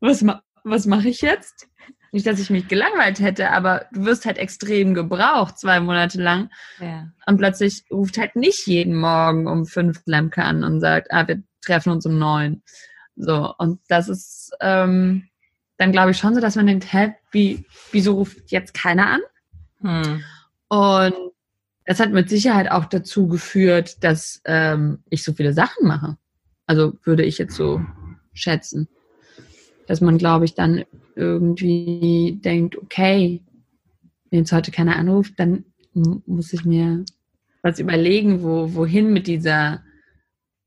[0.01, 1.67] Was, ma was mache ich jetzt?
[2.11, 6.49] Nicht, dass ich mich gelangweilt hätte, aber du wirst halt extrem gebraucht, zwei Monate lang.
[6.79, 7.07] Ja.
[7.27, 11.43] Und plötzlich ruft halt nicht jeden Morgen um fünf Lemke an und sagt, ah, wir
[11.61, 12.63] treffen uns um neun.
[13.15, 15.29] So, und das ist ähm,
[15.79, 19.21] dann glaube ich schon so, dass man denkt, hä, wie, wieso ruft jetzt keiner an?
[19.81, 20.23] Hm.
[20.67, 21.31] Und
[21.85, 26.17] das hat mit Sicherheit auch dazu geführt, dass ähm, ich so viele Sachen mache.
[26.67, 27.81] Also würde ich jetzt so
[28.33, 28.89] schätzen.
[29.89, 33.41] Dass man, glaube ich, dann irgendwie denkt, okay,
[34.29, 37.03] wenn jetzt heute keiner anruft, dann muss ich mir
[37.63, 39.83] was überlegen, wo, wohin mit dieser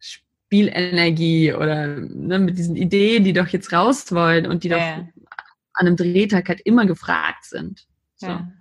[0.01, 4.79] Spielenergie oder ne, mit diesen Ideen, die doch jetzt raus wollen und die ja.
[4.79, 5.23] doch
[5.75, 7.87] an einem Drehtag halt immer gefragt sind.
[8.17, 8.27] So.
[8.27, 8.53] Ja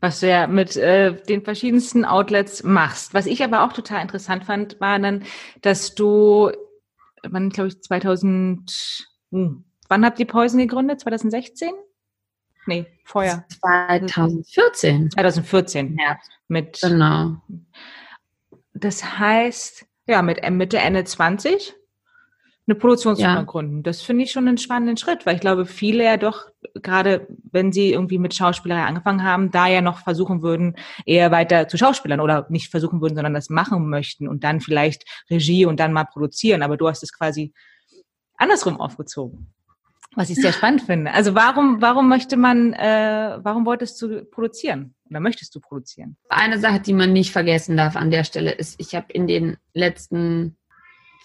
[0.00, 3.14] was du ja mit äh, den verschiedensten Outlets machst.
[3.14, 5.24] Was ich aber auch total interessant fand, war dann,
[5.62, 6.52] dass du,
[7.22, 11.00] wann glaube ich 2000, hm, wann habt ihr Poison gegründet?
[11.00, 11.72] 2016?
[12.66, 13.44] Nee, vorher.
[13.60, 15.10] 2014.
[15.12, 15.96] 2014.
[16.00, 16.18] Ja.
[16.48, 17.36] Mit, genau.
[18.74, 21.74] Das heißt, ja, mit Mitte, Ende 20
[22.68, 23.42] eine Produktionsfirma ja.
[23.42, 23.82] gründen.
[23.84, 27.70] Das finde ich schon einen spannenden Schritt, weil ich glaube, viele ja doch, gerade wenn
[27.70, 32.20] sie irgendwie mit Schauspielerei angefangen haben, da ja noch versuchen würden, eher weiter zu Schauspielern
[32.20, 36.04] oder nicht versuchen würden, sondern das machen möchten und dann vielleicht Regie und dann mal
[36.04, 36.62] produzieren.
[36.62, 37.52] Aber du hast es quasi
[38.36, 39.48] andersrum aufgezogen.
[40.14, 41.12] Was ich sehr spannend finde.
[41.12, 44.94] Also warum, warum möchte man, äh, warum wolltest du produzieren?
[45.10, 46.16] Oder möchtest du produzieren?
[46.30, 49.58] Eine Sache, die man nicht vergessen darf an der Stelle, ist, ich habe in den
[49.74, 50.56] letzten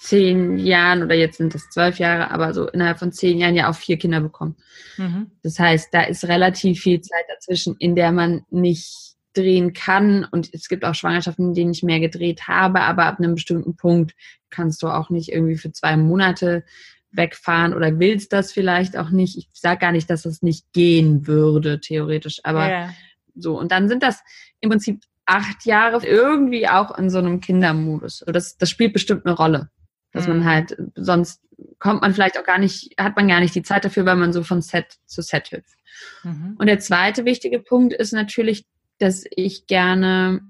[0.01, 3.69] zehn Jahren oder jetzt sind es zwölf Jahre, aber so innerhalb von zehn Jahren ja
[3.69, 4.57] auch vier Kinder bekommen.
[4.97, 5.31] Mhm.
[5.43, 10.25] Das heißt, da ist relativ viel Zeit dazwischen, in der man nicht drehen kann.
[10.25, 13.75] Und es gibt auch Schwangerschaften, in denen ich mehr gedreht habe, aber ab einem bestimmten
[13.75, 14.13] Punkt
[14.49, 16.65] kannst du auch nicht irgendwie für zwei Monate
[17.11, 19.37] wegfahren oder willst das vielleicht auch nicht.
[19.37, 22.93] Ich sage gar nicht, dass das nicht gehen würde, theoretisch, aber yeah.
[23.35, 23.59] so.
[23.59, 24.21] Und dann sind das
[24.59, 28.23] im Prinzip acht Jahre irgendwie auch in so einem Kindermodus.
[28.27, 29.69] Das, das spielt bestimmt eine Rolle.
[30.13, 30.39] Dass mhm.
[30.39, 31.41] man halt, sonst
[31.79, 34.33] kommt man vielleicht auch gar nicht, hat man gar nicht die Zeit dafür, weil man
[34.33, 35.77] so von Set zu Set hüpft.
[36.23, 36.55] Mhm.
[36.57, 38.65] Und der zweite wichtige Punkt ist natürlich,
[38.99, 40.41] dass ich gerne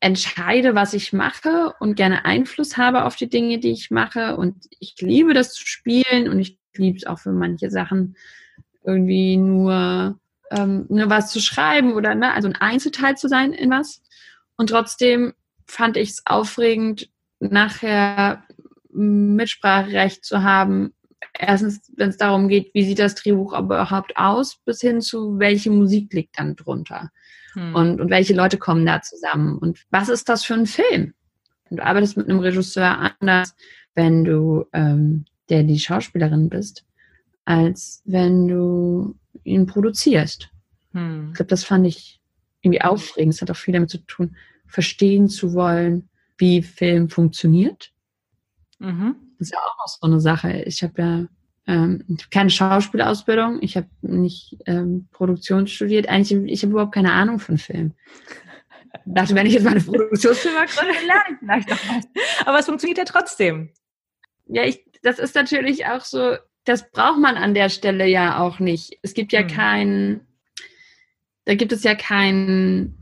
[0.00, 4.36] entscheide, was ich mache und gerne Einfluss habe auf die Dinge, die ich mache.
[4.36, 8.16] Und ich liebe das zu spielen und ich liebe es auch für manche Sachen
[8.84, 10.18] irgendwie nur,
[10.50, 14.02] ähm, nur was zu schreiben oder ne, also ein Einzelteil zu sein in was.
[14.56, 15.34] Und trotzdem
[15.66, 18.42] fand ich es aufregend, nachher
[18.92, 20.94] Mitspracherecht zu haben.
[21.38, 25.70] Erstens, wenn es darum geht, wie sieht das Drehbuch überhaupt aus, bis hin zu, welche
[25.70, 27.10] Musik liegt dann drunter
[27.54, 27.74] hm.
[27.74, 31.14] und, und welche Leute kommen da zusammen und was ist das für ein Film?
[31.70, 33.54] Und du arbeitest mit einem Regisseur anders,
[33.94, 36.84] wenn du ähm, der die Schauspielerin bist,
[37.44, 40.50] als wenn du ihn produzierst.
[40.92, 41.28] Hm.
[41.30, 42.20] Ich glaube, das fand ich
[42.62, 43.34] irgendwie aufregend.
[43.34, 44.36] Es hat auch viel damit zu tun,
[44.66, 46.08] verstehen zu wollen,
[46.38, 47.92] wie Film funktioniert
[48.80, 49.16] Mhm.
[49.38, 50.62] Das ist ja auch noch so eine Sache.
[50.62, 51.26] Ich habe ja
[51.70, 56.08] ähm, keine Schauspielausbildung, ich habe nicht ähm, Produktion studiert.
[56.08, 57.92] Eigentlich, ich habe überhaupt keine Ahnung von Film.
[59.06, 62.08] Ich dachte, wenn ich jetzt meine Produktionsfirma gründe, lerne ich vielleicht noch was.
[62.44, 63.70] Aber es funktioniert ja trotzdem.
[64.46, 68.58] Ja, ich, das ist natürlich auch so, das braucht man an der Stelle ja auch
[68.58, 68.98] nicht.
[69.02, 69.46] Es gibt ja mhm.
[69.46, 70.20] keinen,
[71.44, 72.96] da gibt es ja keinen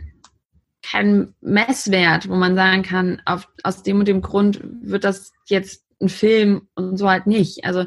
[0.82, 5.86] kein Messwert, wo man sagen kann, auf, aus dem und dem Grund wird das jetzt
[6.00, 7.64] ein Film und so halt nicht.
[7.64, 7.86] Also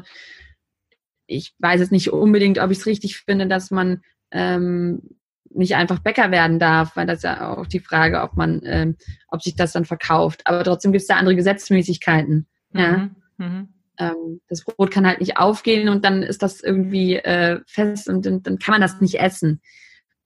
[1.26, 5.02] ich weiß jetzt nicht unbedingt, ob ich es richtig finde, dass man ähm,
[5.54, 8.96] nicht einfach Bäcker werden darf, weil das ist ja auch die Frage, ob man, ähm,
[9.28, 10.42] ob sich das dann verkauft.
[10.44, 12.46] Aber trotzdem gibt es da andere Gesetzmäßigkeiten.
[12.72, 12.80] Mhm.
[12.80, 13.10] Ja.
[13.38, 13.68] Mhm.
[13.98, 18.26] Ähm, das Brot kann halt nicht aufgehen und dann ist das irgendwie äh, fest und,
[18.26, 19.60] und, dann kann man das nicht essen.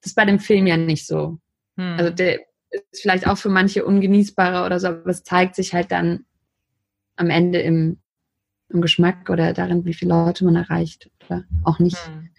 [0.00, 1.38] Das ist bei dem Film ja nicht so.
[1.76, 1.96] Mhm.
[1.98, 5.90] Also der, ist vielleicht auch für manche ungenießbarer oder so, aber es zeigt sich halt
[5.92, 6.24] dann
[7.16, 8.00] am Ende im,
[8.68, 12.06] im Geschmack oder darin, wie viele Leute man erreicht oder auch nicht.
[12.06, 12.30] Hm.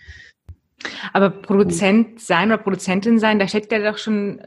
[1.12, 4.40] Aber Produzent sein oder Produzentin sein, da steckt ja doch schon,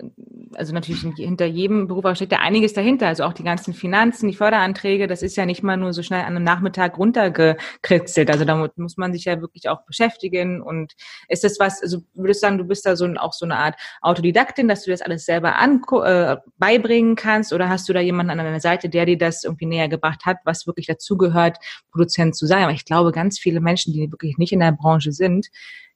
[0.54, 3.08] also natürlich hinter jedem Beruf aber steckt ja einiges dahinter.
[3.08, 6.20] Also auch die ganzen Finanzen, die Förderanträge, das ist ja nicht mal nur so schnell
[6.20, 8.30] an einem Nachmittag runtergekritzelt.
[8.30, 10.62] Also damit muss man sich ja wirklich auch beschäftigen.
[10.62, 10.94] Und
[11.28, 13.74] ist das was, also würdest du sagen, du bist da so auch so eine Art
[14.00, 17.52] Autodidaktin, dass du das alles selber an, äh, beibringen kannst?
[17.52, 20.36] Oder hast du da jemanden an deiner Seite, der dir das irgendwie näher gebracht hat,
[20.44, 21.58] was wirklich dazugehört,
[21.90, 22.62] Produzent zu sein?
[22.62, 25.48] Aber ich glaube, ganz viele Menschen, die wirklich nicht in der Branche sind,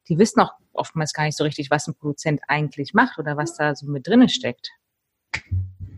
[0.09, 3.57] die wissen auch oftmals gar nicht so richtig, was ein Produzent eigentlich macht oder was
[3.57, 4.71] da so mit drinne steckt.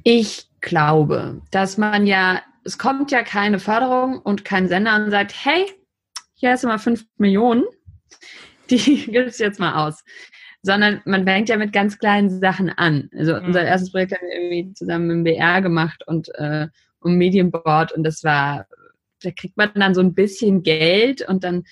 [0.05, 5.35] Ich glaube, dass man ja, es kommt ja keine Förderung und kein Sender und sagt,
[5.45, 5.67] hey,
[6.35, 7.65] hier hast du mal fünf Millionen,
[8.71, 10.05] die gibst du jetzt mal aus.
[10.63, 13.09] Sondern man fängt ja mit ganz kleinen Sachen an.
[13.17, 13.47] Also mhm.
[13.47, 16.69] unser erstes Projekt haben wir irgendwie zusammen mit dem BR gemacht und äh,
[17.01, 18.67] um Medienboard und das war,
[19.23, 21.65] da kriegt man dann so ein bisschen Geld und dann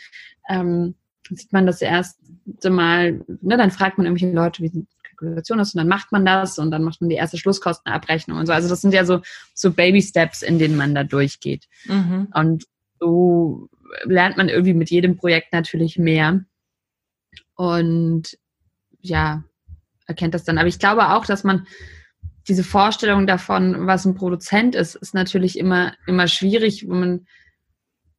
[0.49, 0.95] ähm,
[1.29, 2.24] sieht man das erste
[2.69, 6.25] Mal, ne, dann fragt man irgendwelche Leute, wie die Kalkulation ist und dann macht man
[6.25, 8.53] das und dann macht man die erste Schlusskostenabrechnung und so.
[8.53, 9.21] Also das sind ja so,
[9.55, 11.67] so Baby-Steps, in denen man da durchgeht.
[11.87, 12.29] Mhm.
[12.35, 12.65] Und
[13.01, 13.69] so
[14.05, 16.45] lernt man irgendwie mit jedem Projekt natürlich mehr
[17.55, 18.37] und
[19.01, 19.45] ja,
[20.07, 20.59] erkennt das dann.
[20.59, 21.67] Aber ich glaube auch, dass man
[22.49, 27.27] diese Vorstellung davon, was ein Produzent ist, ist natürlich immer, immer schwierig, wo man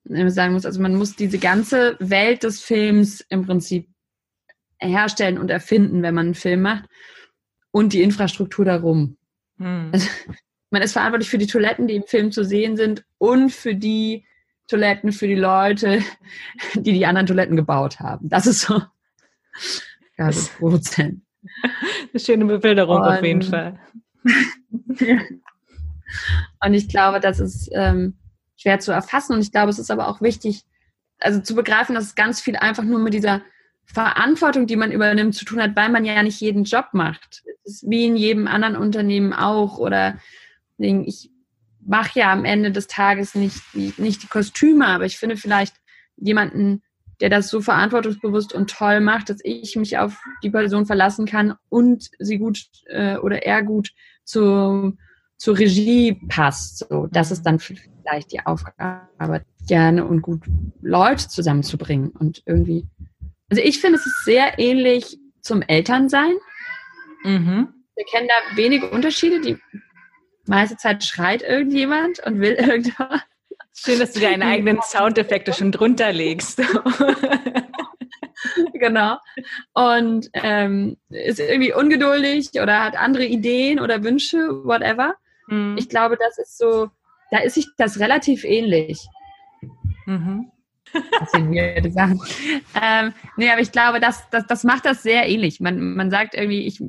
[0.03, 3.89] sagen muss, also man muss diese ganze Welt des Films im Prinzip
[4.79, 6.85] herstellen und erfinden, wenn man einen Film macht
[7.71, 9.17] und die Infrastruktur darum.
[9.57, 9.89] Hm.
[9.93, 10.09] Also,
[10.71, 14.25] man ist verantwortlich für die Toiletten, die im Film zu sehen sind und für die
[14.67, 16.01] Toiletten für die Leute,
[16.73, 18.29] die die anderen Toiletten gebaut haben.
[18.29, 18.81] Das ist so
[20.17, 21.21] ja, das Produzent.
[22.11, 23.79] Eine schöne Bebilderung und, auf jeden Fall.
[26.63, 28.17] und ich glaube, das ist ähm,
[28.57, 30.63] schwer zu erfassen und ich glaube, es ist aber auch wichtig,
[31.19, 33.41] also zu begreifen, dass es ganz viel einfach nur mit dieser
[33.85, 37.43] Verantwortung, die man übernimmt, zu tun hat, weil man ja nicht jeden Job macht.
[37.63, 39.77] Es ist wie in jedem anderen Unternehmen auch.
[39.77, 40.17] Oder
[40.77, 41.31] ich
[41.85, 45.75] mache ja am Ende des Tages nicht, nicht die Kostüme, aber ich finde vielleicht
[46.17, 46.81] jemanden,
[47.21, 51.53] der das so verantwortungsbewusst und toll macht, dass ich mich auf die Person verlassen kann
[51.69, 53.91] und sie gut äh, oder er gut
[54.23, 54.97] zu,
[55.37, 56.79] zur Regie passt.
[56.89, 60.43] So, das ist dann vielleicht die Aufgabe, gerne und gut
[60.81, 62.85] Leute zusammenzubringen und irgendwie
[63.49, 66.35] also ich finde, es ist sehr ähnlich zum Elternsein.
[67.23, 67.69] Mhm.
[67.95, 69.39] Wir kennen da wenige Unterschiede.
[69.39, 69.57] Die
[70.45, 73.21] meiste Zeit schreit irgendjemand und will irgendwas.
[73.73, 76.61] Schön, dass du deine eigenen Soundeffekte schon drunter legst.
[78.73, 79.17] genau.
[79.73, 85.15] Und ähm, ist irgendwie ungeduldig oder hat andere Ideen oder Wünsche, whatever.
[85.47, 85.75] Mhm.
[85.77, 86.89] Ich glaube, das ist so,
[87.31, 89.05] da ist sich das relativ ähnlich.
[90.05, 90.51] Mhm.
[90.93, 92.21] Das sind weirde Sachen.
[92.81, 95.59] Ähm, nee, aber ich glaube, das, das, das macht das sehr ähnlich.
[95.59, 96.81] Man, man sagt irgendwie, ich,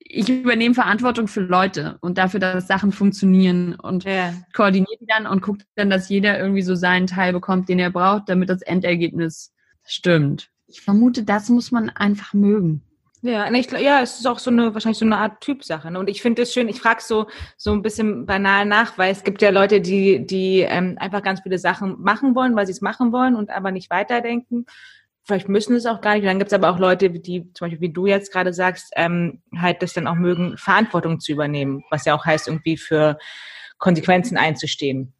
[0.00, 4.34] ich übernehme Verantwortung für Leute und dafür, dass Sachen funktionieren und ja.
[4.54, 7.90] koordiniert die dann und guckt dann, dass jeder irgendwie so seinen Teil bekommt, den er
[7.90, 9.52] braucht, damit das Endergebnis
[9.84, 10.50] stimmt.
[10.66, 12.82] Ich vermute, das muss man einfach mögen.
[13.22, 15.90] Ja, ich, ja, es ist auch so eine, wahrscheinlich so eine Art Typsache.
[15.90, 15.98] Ne?
[15.98, 17.26] Und ich finde es schön, ich frage so,
[17.56, 21.40] so ein bisschen banal nach, weil es gibt ja Leute, die, die ähm, einfach ganz
[21.40, 24.66] viele Sachen machen wollen, weil sie es machen wollen und aber nicht weiterdenken.
[25.24, 26.22] Vielleicht müssen es auch gar nicht.
[26.22, 28.92] Und dann gibt es aber auch Leute, die, zum Beispiel wie du jetzt gerade sagst,
[28.94, 33.18] ähm, halt das dann auch mögen, Verantwortung zu übernehmen, was ja auch heißt, irgendwie für
[33.78, 35.12] Konsequenzen einzustehen.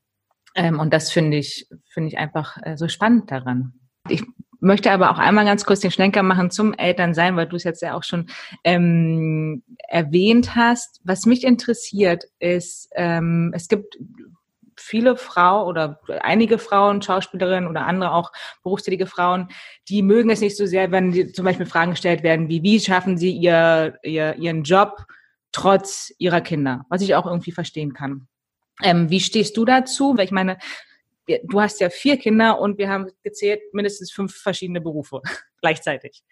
[0.54, 3.74] Ähm, und das finde ich, finde ich einfach äh, so spannend daran.
[4.08, 4.22] Ich
[4.60, 7.82] möchte aber auch einmal ganz kurz den Schlenker machen zum Elternsein, weil du es jetzt
[7.82, 8.26] ja auch schon
[8.64, 11.00] ähm, erwähnt hast.
[11.04, 13.98] Was mich interessiert ist, ähm, es gibt
[14.76, 19.48] viele Frauen oder einige Frauen, Schauspielerinnen oder andere auch berufstätige Frauen,
[19.88, 23.18] die mögen es nicht so sehr, wenn zum Beispiel Fragen gestellt werden, wie wie schaffen
[23.18, 25.04] sie ihr, ihr ihren Job
[25.52, 28.28] trotz ihrer Kinder, was ich auch irgendwie verstehen kann.
[28.82, 30.16] Ähm, wie stehst du dazu?
[30.16, 30.58] Weil ich meine,
[31.44, 35.20] du hast ja vier Kinder und wir haben gezählt mindestens fünf verschiedene Berufe
[35.60, 36.22] gleichzeitig.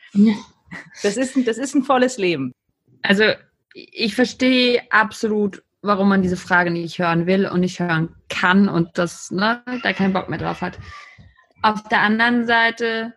[1.02, 2.52] Das ist, das ist ein volles Leben.
[3.02, 3.24] Also
[3.74, 8.98] ich verstehe absolut, warum man diese Frage nicht hören will und nicht hören kann und
[8.98, 10.78] das ne, da keinen Bock mehr drauf hat.
[11.62, 13.14] Auf der anderen Seite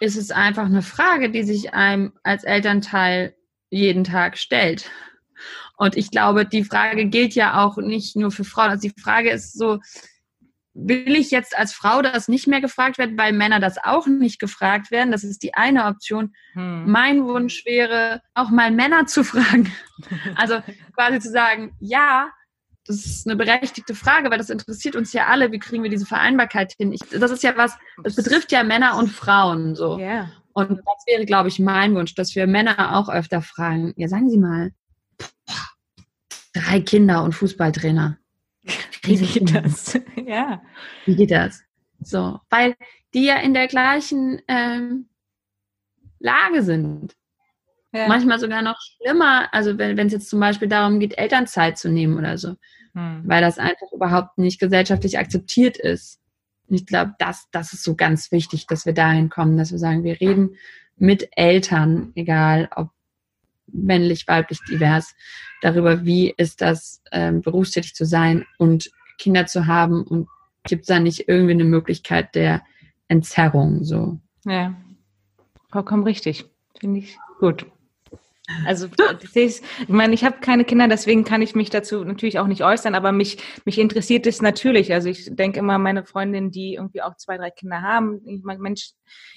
[0.00, 3.34] ist es einfach eine Frage, die sich einem als Elternteil
[3.68, 4.90] jeden Tag stellt.
[5.76, 8.70] Und ich glaube, die Frage gilt ja auch nicht nur für Frauen.
[8.70, 9.78] Also die Frage ist so,
[10.74, 14.38] will ich jetzt als Frau das nicht mehr gefragt werden, weil Männer das auch nicht
[14.38, 15.10] gefragt werden.
[15.10, 16.32] Das ist die eine Option.
[16.52, 16.90] Hm.
[16.90, 19.72] Mein Wunsch wäre, auch mal Männer zu fragen.
[20.34, 20.62] Also
[20.94, 22.30] quasi zu sagen, ja,
[22.86, 25.52] das ist eine berechtigte Frage, weil das interessiert uns ja alle.
[25.52, 26.92] Wie kriegen wir diese Vereinbarkeit hin?
[26.92, 29.98] Ich, das ist ja was, das betrifft ja Männer und Frauen so.
[29.98, 30.32] Yeah.
[30.54, 33.92] Und das wäre, glaube ich, mein Wunsch, dass wir Männer auch öfter fragen.
[33.96, 34.72] Ja, sagen Sie mal,
[36.54, 38.19] drei Kinder und Fußballtrainer.
[39.02, 39.98] Wie geht das?
[40.26, 40.62] ja.
[41.06, 41.62] Wie geht das?
[42.00, 42.76] So, weil
[43.14, 45.08] die ja in der gleichen ähm,
[46.18, 47.16] Lage sind.
[47.92, 48.06] Ja.
[48.06, 52.16] Manchmal sogar noch schlimmer, also wenn es jetzt zum Beispiel darum geht, Elternzeit zu nehmen
[52.16, 52.54] oder so,
[52.92, 53.22] hm.
[53.24, 56.20] weil das einfach überhaupt nicht gesellschaftlich akzeptiert ist.
[56.68, 59.78] Und ich glaube, das, das ist so ganz wichtig, dass wir dahin kommen, dass wir
[59.78, 60.56] sagen, wir reden
[60.96, 62.90] mit Eltern, egal ob
[63.72, 65.14] männlich, weiblich, divers,
[65.62, 70.28] darüber, wie ist das, ähm, berufstätig zu sein und Kinder zu haben und
[70.64, 72.62] gibt es da nicht irgendwie eine Möglichkeit der
[73.08, 74.18] Entzerrung so?
[74.44, 74.74] Ja,
[75.70, 76.44] vollkommen richtig.
[76.78, 77.66] Finde ich gut.
[78.66, 78.88] Also
[79.34, 82.94] ich meine, ich habe keine Kinder, deswegen kann ich mich dazu natürlich auch nicht äußern,
[82.94, 84.92] aber mich, mich interessiert es natürlich.
[84.92, 88.60] Also ich denke immer, meine Freundin, die irgendwie auch zwei, drei Kinder haben, ich meine,
[88.60, 88.90] Mensch,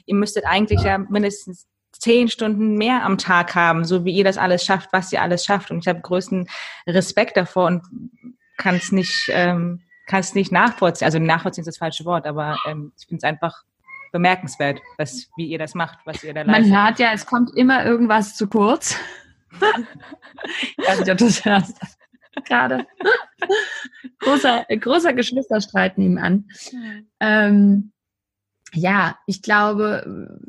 [0.05, 1.67] ihr müsstet eigentlich ja mindestens
[2.03, 5.45] zehn Stunden mehr am Tag haben, so wie ihr das alles schafft, was ihr alles
[5.45, 5.71] schafft.
[5.71, 6.49] Und ich habe größten
[6.85, 7.81] Respekt davor und
[8.57, 11.05] kann es nicht, ähm, kann es nicht nachvollziehen.
[11.05, 13.63] Also nachvollziehen ist das falsche Wort, aber ähm, ich finde es einfach
[14.11, 16.69] bemerkenswert, was, wie ihr das macht, was ihr da leistet.
[16.69, 18.97] Man hört ja, es kommt immer irgendwas zu kurz.
[19.53, 21.79] ich weiß nicht, ob du das hörst.
[22.45, 22.85] Gerade.
[24.19, 26.49] großer, großer Geschwisterstreit nebenan.
[27.21, 27.93] Ähm,
[28.73, 30.39] ja, ich glaube,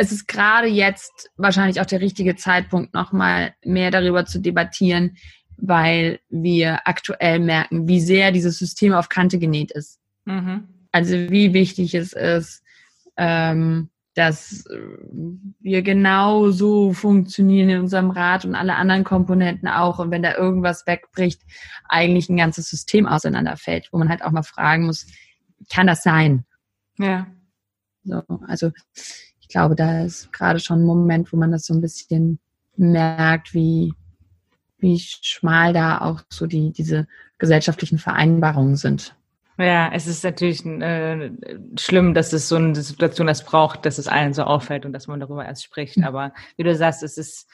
[0.00, 5.16] es ist gerade jetzt wahrscheinlich auch der richtige Zeitpunkt, nochmal mehr darüber zu debattieren,
[5.58, 10.00] weil wir aktuell merken, wie sehr dieses System auf Kante genäht ist.
[10.24, 10.68] Mhm.
[10.90, 12.62] Also wie wichtig es ist,
[13.18, 14.64] ähm, dass
[15.60, 19.98] wir genau so funktionieren in unserem Rad und alle anderen Komponenten auch.
[19.98, 21.42] Und wenn da irgendwas wegbricht,
[21.88, 25.06] eigentlich ein ganzes System auseinanderfällt, wo man halt auch mal fragen muss,
[25.70, 26.44] kann das sein?
[26.98, 27.26] Ja.
[28.02, 28.72] So, also
[29.50, 32.38] glaube, da ist gerade schon ein Moment, wo man das so ein bisschen
[32.76, 33.92] merkt, wie,
[34.78, 37.06] wie schmal da auch so die, diese
[37.38, 39.14] gesellschaftlichen Vereinbarungen sind.
[39.58, 41.30] Ja, es ist natürlich äh,
[41.78, 45.06] schlimm, dass es so eine Situation das braucht, dass es allen so auffällt und dass
[45.06, 45.98] man darüber erst spricht.
[45.98, 46.04] Mhm.
[46.04, 47.46] Aber wie du sagst, es ist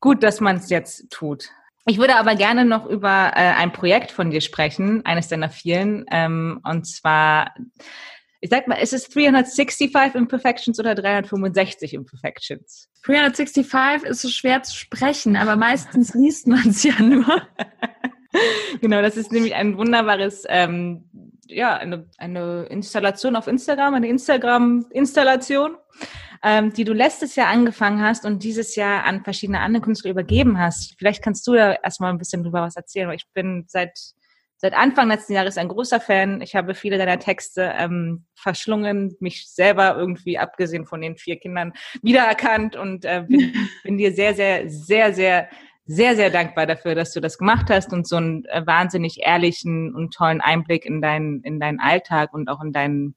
[0.00, 1.48] gut, dass man es jetzt tut.
[1.86, 6.04] Ich würde aber gerne noch über äh, ein Projekt von dir sprechen, eines deiner vielen.
[6.10, 7.54] Ähm, und zwar,
[8.44, 12.90] ich sag mal, ist es 365 Imperfections oder 365 Imperfections?
[13.04, 17.24] 365 ist so schwer zu sprechen, aber meistens liest man es ja nur.
[18.82, 21.08] genau, das ist nämlich ein wunderbares ähm,
[21.48, 25.78] ja, eine, eine Installation auf Instagram, eine Instagram-Installation,
[26.42, 30.58] ähm, die du letztes Jahr angefangen hast und dieses Jahr an verschiedene andere Künstler übergeben
[30.58, 30.96] hast.
[30.98, 33.98] Vielleicht kannst du da erstmal ein bisschen drüber was erzählen, weil ich bin seit
[34.56, 36.40] seit Anfang letzten Jahres ein großer Fan.
[36.40, 41.72] Ich habe viele deiner Texte ähm, verschlungen, mich selber irgendwie, abgesehen von den vier Kindern,
[42.02, 43.52] wiedererkannt und äh, bin,
[43.84, 45.48] bin dir sehr, sehr, sehr, sehr
[45.86, 49.94] sehr, sehr dankbar dafür, dass du das gemacht hast und so einen äh, wahnsinnig ehrlichen
[49.94, 53.14] und tollen Einblick in deinen, in deinen Alltag und auch in deinen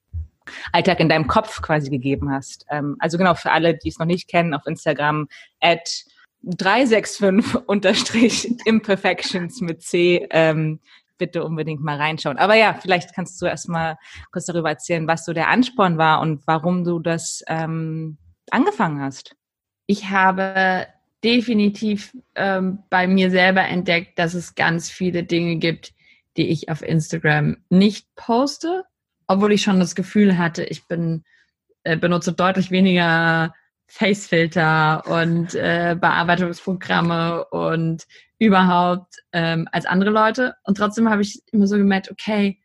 [0.72, 2.66] Alltag in deinem Kopf quasi gegeben hast.
[2.70, 5.28] Ähm, also genau, für alle, die es noch nicht kennen, auf Instagram
[5.62, 6.04] at
[6.44, 10.80] 365 unterstrich imperfections mit C, ähm,
[11.18, 12.38] bitte unbedingt mal reinschauen.
[12.38, 13.98] Aber ja, vielleicht kannst du erstmal
[14.32, 18.18] kurz darüber erzählen, was so der Ansporn war und warum du das ähm,
[18.52, 19.36] angefangen hast.
[19.86, 20.88] Ich habe
[21.24, 25.94] definitiv ähm, bei mir selber entdeckt, dass es ganz viele Dinge gibt,
[26.38, 28.84] die ich auf Instagram nicht poste,
[29.28, 31.24] obwohl ich schon das Gefühl hatte, ich bin
[31.84, 33.54] äh, benutze deutlich weniger
[33.88, 38.06] Facefilter und äh, Bearbeitungsprogramme und
[38.40, 40.56] überhaupt ähm, als andere Leute.
[40.64, 42.60] Und trotzdem habe ich immer so gemerkt, okay,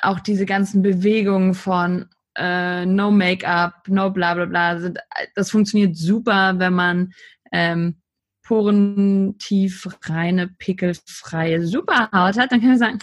[0.00, 4.92] auch diese ganzen Bewegungen von äh, No Make-up, no bla bla bla,
[5.34, 7.12] das funktioniert super, wenn man
[7.52, 8.00] ähm,
[8.42, 12.98] porentief, reine, pickelfreie Superhaut hat, dann kann man sagen,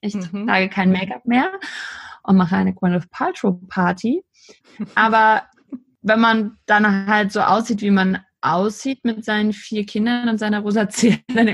[0.00, 0.46] ich mhm.
[0.46, 1.50] trage kein Make-up mehr
[2.22, 4.22] und mache eine Gwyneth Paltrow Party.
[4.94, 5.44] Aber
[6.06, 10.60] wenn man dann halt so aussieht, wie man aussieht mit seinen vier Kindern und seiner
[10.60, 11.46] rosa Zähne, dann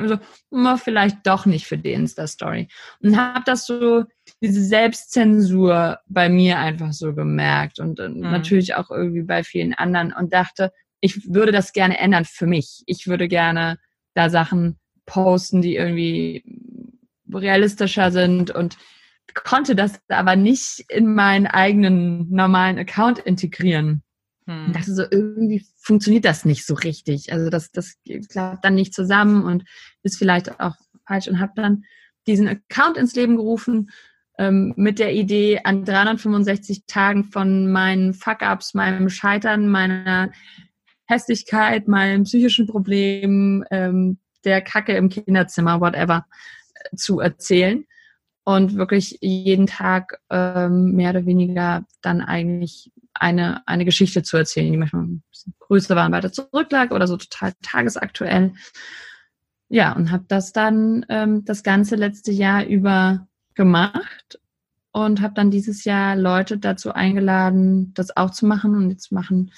[0.50, 2.68] man so, vielleicht doch nicht für die Insta-Story.
[3.00, 4.04] Und habe das so,
[4.42, 8.30] diese Selbstzensur bei mir einfach so gemerkt und, und mhm.
[8.30, 12.82] natürlich auch irgendwie bei vielen anderen und dachte, ich würde das gerne ändern für mich.
[12.86, 13.78] Ich würde gerne
[14.14, 16.44] da Sachen posten, die irgendwie
[17.32, 18.76] realistischer sind und
[19.32, 24.02] konnte das aber nicht in meinen eigenen normalen Account integrieren.
[24.46, 24.66] Hm.
[24.66, 27.32] Und dachte so, irgendwie funktioniert das nicht so richtig.
[27.32, 27.96] Also das, das
[28.28, 29.64] klappt dann nicht zusammen und
[30.02, 30.74] ist vielleicht auch
[31.06, 31.84] falsch und habe dann
[32.26, 33.90] diesen Account ins Leben gerufen
[34.38, 40.30] ähm, mit der Idee, an 365 Tagen von meinen Fuck-ups, meinem Scheitern, meiner
[41.06, 46.26] Hässlichkeit, meinen psychischen Problemen, ähm, der Kacke im Kinderzimmer, whatever,
[46.74, 47.84] äh, zu erzählen.
[48.44, 54.72] Und wirklich jeden Tag ähm, mehr oder weniger dann eigentlich eine, eine Geschichte zu erzählen,
[54.72, 58.52] die manchmal ein bisschen größer war und weiter zurücklag oder so total tagesaktuell.
[59.68, 64.38] Ja, und habe das dann ähm, das ganze letzte Jahr über gemacht
[64.92, 68.74] und habe dann dieses Jahr Leute dazu eingeladen, das auch zu machen.
[68.74, 69.50] Und jetzt machen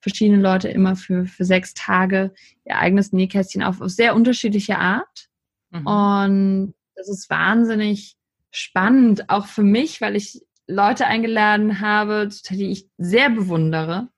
[0.00, 2.32] verschiedene Leute immer für, für sechs Tage
[2.64, 5.28] ihr eigenes Nähkästchen auf, auf sehr unterschiedliche Art.
[5.70, 5.86] Mhm.
[5.86, 8.16] Und das ist wahnsinnig
[8.50, 14.08] spannend, auch für mich, weil ich Leute eingeladen habe, die ich sehr bewundere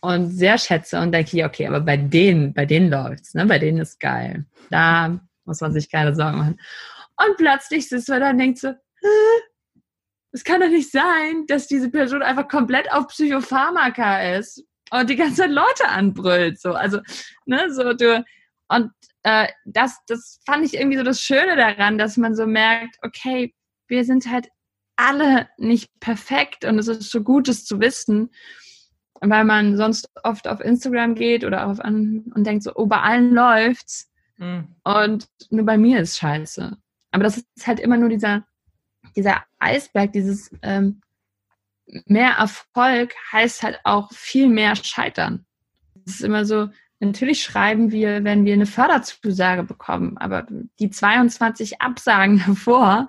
[0.00, 3.44] und sehr schätze und denke, ja, okay, aber bei denen, bei denen läuft's, ne?
[3.44, 4.46] Bei denen ist geil.
[4.70, 6.60] Da muss man sich keine Sorgen machen.
[7.16, 8.72] Und plötzlich sitzt man da und denkt so,
[10.32, 15.16] es kann doch nicht sein, dass diese Person einfach komplett auf Psychopharmaka ist und die
[15.16, 16.60] ganze Zeit Leute anbrüllt.
[16.60, 17.00] So, also,
[17.46, 18.24] ne, so du.
[18.68, 18.92] Und
[19.24, 23.52] äh, das, das fand ich irgendwie so das Schöne daran, dass man so merkt, okay,
[23.88, 24.48] wir sind halt
[25.00, 28.30] alle nicht perfekt und es ist so gut, es zu wissen,
[29.20, 33.00] weil man sonst oft auf Instagram geht oder auf an und denkt so, oh, bei
[33.00, 34.68] allen läuft's mhm.
[34.84, 36.76] und nur bei mir ist scheiße.
[37.12, 38.44] Aber das ist halt immer nur dieser,
[39.16, 41.00] dieser Eisberg, dieses ähm,
[42.06, 45.44] mehr Erfolg heißt halt auch viel mehr Scheitern.
[46.06, 46.68] Es ist immer so,
[47.00, 50.46] natürlich schreiben wir, wenn wir eine Förderzusage bekommen, aber
[50.78, 53.08] die 22 Absagen davor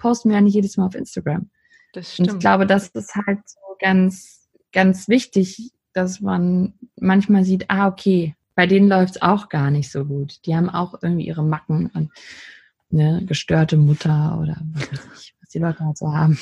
[0.00, 1.48] posten wir ja nicht jedes Mal auf Instagram.
[1.92, 2.30] Das stimmt.
[2.30, 7.86] Und ich glaube, das ist halt so ganz, ganz wichtig, dass man manchmal sieht, ah,
[7.86, 10.44] okay, bei denen läuft es auch gar nicht so gut.
[10.46, 12.10] Die haben auch irgendwie ihre Macken und
[12.92, 16.38] eine gestörte Mutter oder was weiß ich, was die Leute halt so haben.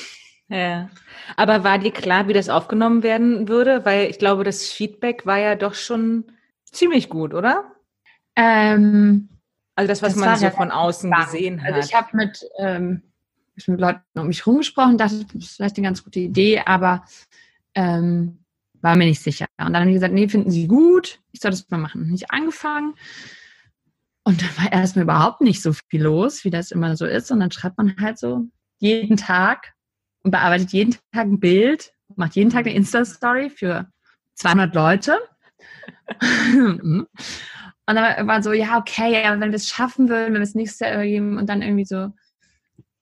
[0.47, 0.89] Ja.
[1.37, 3.85] Aber war dir klar, wie das aufgenommen werden würde?
[3.85, 6.25] Weil ich glaube, das Feedback war ja doch schon
[6.65, 7.71] ziemlich gut, oder?
[8.35, 9.29] Ähm,
[9.75, 11.25] also das, was das man so von außen klar.
[11.25, 11.73] gesehen hat.
[11.73, 13.03] Also ich habe mit, ähm,
[13.67, 17.03] mit Leuten um mich rumgesprochen, dachte, das ist vielleicht eine ganz gute Idee, aber
[17.75, 18.39] ähm,
[18.81, 19.45] war mir nicht sicher.
[19.57, 22.07] Und dann haben die gesagt, nee, finden Sie gut, ich soll das mal machen.
[22.07, 22.93] Nicht angefangen.
[24.23, 27.31] Und dann war erstmal überhaupt nicht so viel los, wie das immer so ist.
[27.31, 28.45] Und dann schreibt man halt so
[28.79, 29.73] jeden Tag
[30.23, 33.89] und bearbeitet jeden Tag ein Bild, macht jeden Tag eine Insta-Story für
[34.35, 35.17] 200 Leute.
[36.53, 37.07] und
[37.85, 40.79] dann war so, ja, okay, aber wenn wir es schaffen würden, wenn wir es nächstes
[40.79, 42.11] Jahr übergeben und dann irgendwie so,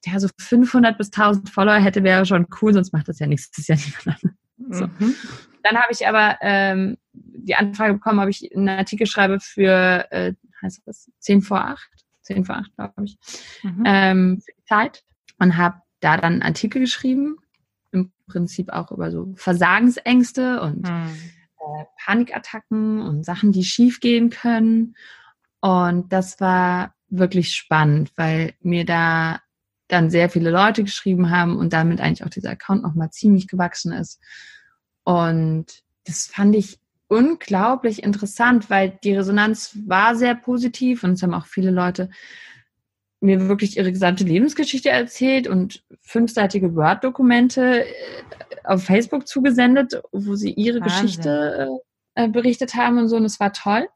[0.05, 3.67] ja, so 500 bis 1000 Follower hätte, wäre schon cool, sonst macht das ja nächstes
[3.67, 4.37] Jahr niemand.
[4.69, 4.87] So.
[4.87, 5.15] Mhm.
[5.63, 10.33] Dann habe ich aber ähm, die Anfrage bekommen, ob ich einen Artikel schreibe für, äh,
[10.61, 11.89] heißt das, 10 vor 8,
[12.21, 13.17] 10 vor 8, glaube ich,
[13.63, 13.83] mhm.
[13.85, 15.03] ähm, für die Zeit
[15.39, 17.37] und habe da dann einen Artikel geschrieben,
[17.91, 21.15] im Prinzip auch über so Versagensängste und mhm.
[21.59, 24.95] äh, Panikattacken und Sachen, die schiefgehen können.
[25.59, 29.39] Und das war wirklich spannend, weil mir da
[29.87, 33.93] dann sehr viele Leute geschrieben haben und damit eigentlich auch dieser Account nochmal ziemlich gewachsen
[33.93, 34.19] ist.
[35.03, 35.65] Und
[36.05, 41.45] das fand ich unglaublich interessant, weil die Resonanz war sehr positiv und es haben auch
[41.45, 42.09] viele Leute
[43.19, 47.93] mir wirklich ihre gesamte Lebensgeschichte erzählt und fünfseitige Word-Dokumente äh,
[48.63, 51.01] auf Facebook zugesendet, wo sie ihre Wahnsinn.
[51.01, 51.79] Geschichte
[52.15, 53.15] äh, äh, berichtet haben und so.
[53.15, 53.87] Und es war toll.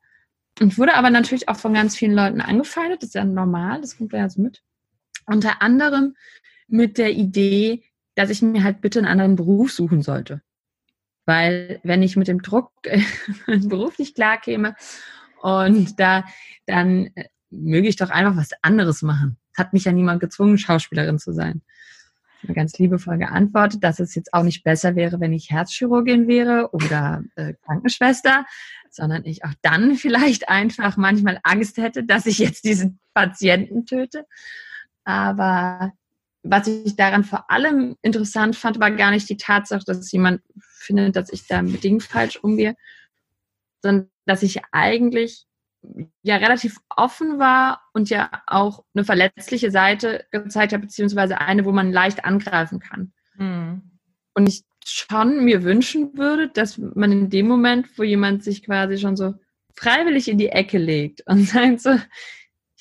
[0.59, 3.03] Und wurde aber natürlich auch von ganz vielen Leuten angefeindet.
[3.03, 4.61] Das ist ja normal, das kommt ja so mit.
[5.25, 6.15] Unter anderem
[6.67, 7.83] mit der Idee,
[8.15, 10.41] dass ich mir halt bitte einen anderen Beruf suchen sollte.
[11.25, 12.71] Weil wenn ich mit dem Druck
[13.45, 14.75] beruflich klarkäme
[15.41, 16.23] und da
[16.65, 19.37] dann äh, möge ich doch einfach was anderes machen.
[19.57, 21.61] Hat mich ja niemand gezwungen, Schauspielerin zu sein.
[22.53, 27.23] Ganz liebevoll geantwortet, dass es jetzt auch nicht besser wäre, wenn ich Herzchirurgin wäre oder
[27.35, 28.45] äh, Krankenschwester,
[28.89, 34.25] sondern ich auch dann vielleicht einfach manchmal Angst hätte, dass ich jetzt diesen Patienten töte.
[35.03, 35.93] Aber
[36.43, 41.15] was ich daran vor allem interessant fand, war gar nicht die Tatsache, dass jemand findet,
[41.15, 42.75] dass ich da mit Dingen falsch umgehe,
[43.81, 45.45] sondern dass ich eigentlich
[46.21, 51.71] ja relativ offen war und ja auch eine verletzliche Seite gezeigt hat, beziehungsweise eine, wo
[51.71, 53.13] man leicht angreifen kann.
[53.35, 53.81] Mhm.
[54.33, 58.97] Und ich schon mir wünschen würde, dass man in dem Moment, wo jemand sich quasi
[58.97, 59.35] schon so
[59.75, 61.97] freiwillig in die Ecke legt und sagt so,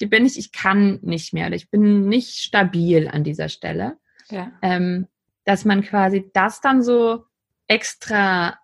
[0.01, 3.98] hier bin ich, ich kann nicht mehr oder ich bin nicht stabil an dieser Stelle,
[4.30, 4.51] ja.
[4.62, 5.07] ähm,
[5.44, 7.26] dass man quasi das dann so
[7.68, 8.59] extra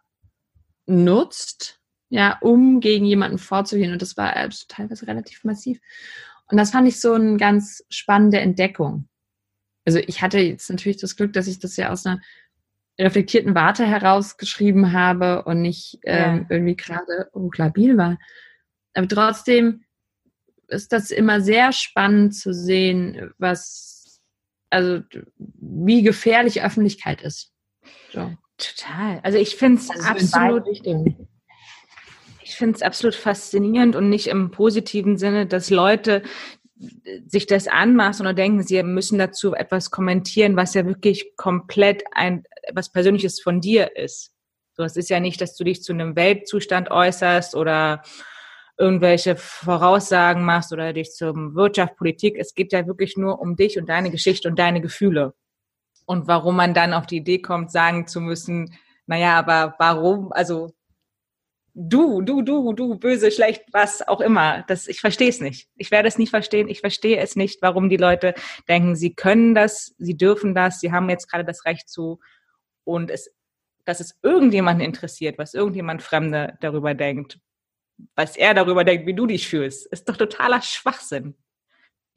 [0.87, 1.79] nutzt,
[2.09, 3.93] ja, um gegen jemanden vorzugehen.
[3.93, 5.79] Und das war also teilweise relativ massiv.
[6.51, 9.07] Und das fand ich so eine ganz spannende Entdeckung.
[9.85, 12.23] Also ich hatte jetzt natürlich das Glück, dass ich das ja aus einer
[12.99, 16.47] reflektierten Warte herausgeschrieben habe und nicht ähm, ja.
[16.49, 18.17] irgendwie gerade hochlabil war.
[18.95, 19.83] Aber trotzdem
[20.69, 24.21] ist das immer sehr spannend zu sehen, was,
[24.71, 25.03] also
[25.37, 27.53] wie gefährlich Öffentlichkeit ist.
[28.13, 28.33] So.
[28.59, 29.21] Total.
[29.23, 30.67] Also ich finde es also absolut
[32.43, 36.23] ich finde es absolut faszinierend und nicht im positiven Sinne, dass Leute
[37.27, 42.45] sich das anmaßen oder denken, sie müssen dazu etwas kommentieren, was ja wirklich komplett ein
[42.73, 44.33] was Persönliches von dir ist.
[44.75, 48.03] So, es ist ja nicht, dass du dich zu einem Weltzustand äußerst oder
[48.79, 52.37] irgendwelche Voraussagen machst oder dich zum Wirtschaft, Politik.
[52.39, 55.35] Es geht ja wirklich nur um dich und deine Geschichte und deine Gefühle.
[56.05, 58.75] Und warum man dann auf die Idee kommt, sagen zu müssen,
[59.07, 60.73] naja, aber warum, also
[61.75, 64.65] du, du, du, du, böse, schlecht, was auch immer.
[64.69, 65.69] Das, ich verstehe es nicht.
[65.77, 66.69] Ich werde es nie verstehen.
[66.69, 68.35] Ich verstehe es nicht, warum die Leute
[68.69, 72.19] denken, sie können das, sie dürfen das, sie haben jetzt gerade das Recht zu.
[72.85, 73.31] Und es,
[73.85, 77.39] dass es irgendjemanden interessiert, was irgendjemand Fremde darüber denkt,
[78.15, 81.35] was er darüber denkt, wie du dich fühlst, ist doch totaler Schwachsinn.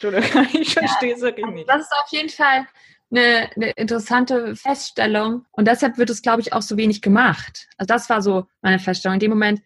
[0.53, 1.67] Ich verstehe es wirklich nicht.
[1.67, 2.65] Das ist auf jeden Fall
[3.11, 5.45] eine, eine, interessante Feststellung.
[5.51, 7.67] Und deshalb wird es, glaube ich, auch so wenig gemacht.
[7.77, 9.15] Also das war so meine Feststellung.
[9.15, 9.61] In dem Moment,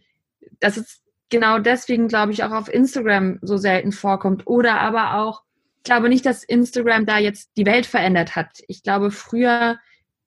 [0.59, 4.47] dass es genau deswegen, glaube ich, auch auf Instagram so selten vorkommt.
[4.47, 5.43] Oder aber auch,
[5.77, 8.61] ich glaube nicht, dass Instagram da jetzt die Welt verändert hat.
[8.67, 9.77] Ich glaube, früher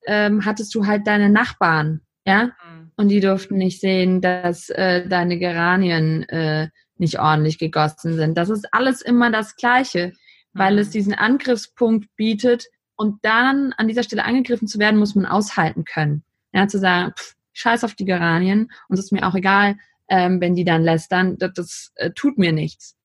[0.06, 2.65] ähm, hattest du halt deine Nachbarn, ja, mhm.
[2.96, 6.68] Und die durften nicht sehen, dass äh, deine Geranien äh,
[6.98, 8.36] nicht ordentlich gegossen sind.
[8.36, 10.12] Das ist alles immer das Gleiche,
[10.52, 10.78] weil mhm.
[10.78, 12.66] es diesen Angriffspunkt bietet,
[12.96, 16.24] und dann an dieser Stelle angegriffen zu werden, muss man aushalten können.
[16.52, 19.76] Ja, zu sagen, pff, scheiß auf die Geranien und es ist mir auch egal,
[20.08, 22.96] ähm, wenn die dann lästern, das, das äh, tut mir nichts.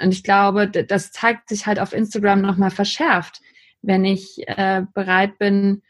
[0.00, 3.40] Und ich glaube, das zeigt sich halt auf Instagram nochmal verschärft,
[3.82, 5.82] wenn ich äh, bereit bin,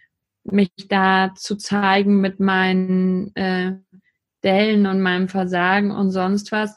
[0.45, 3.77] mich da zu zeigen mit meinen äh,
[4.43, 6.77] Dellen und meinem Versagen und sonst was,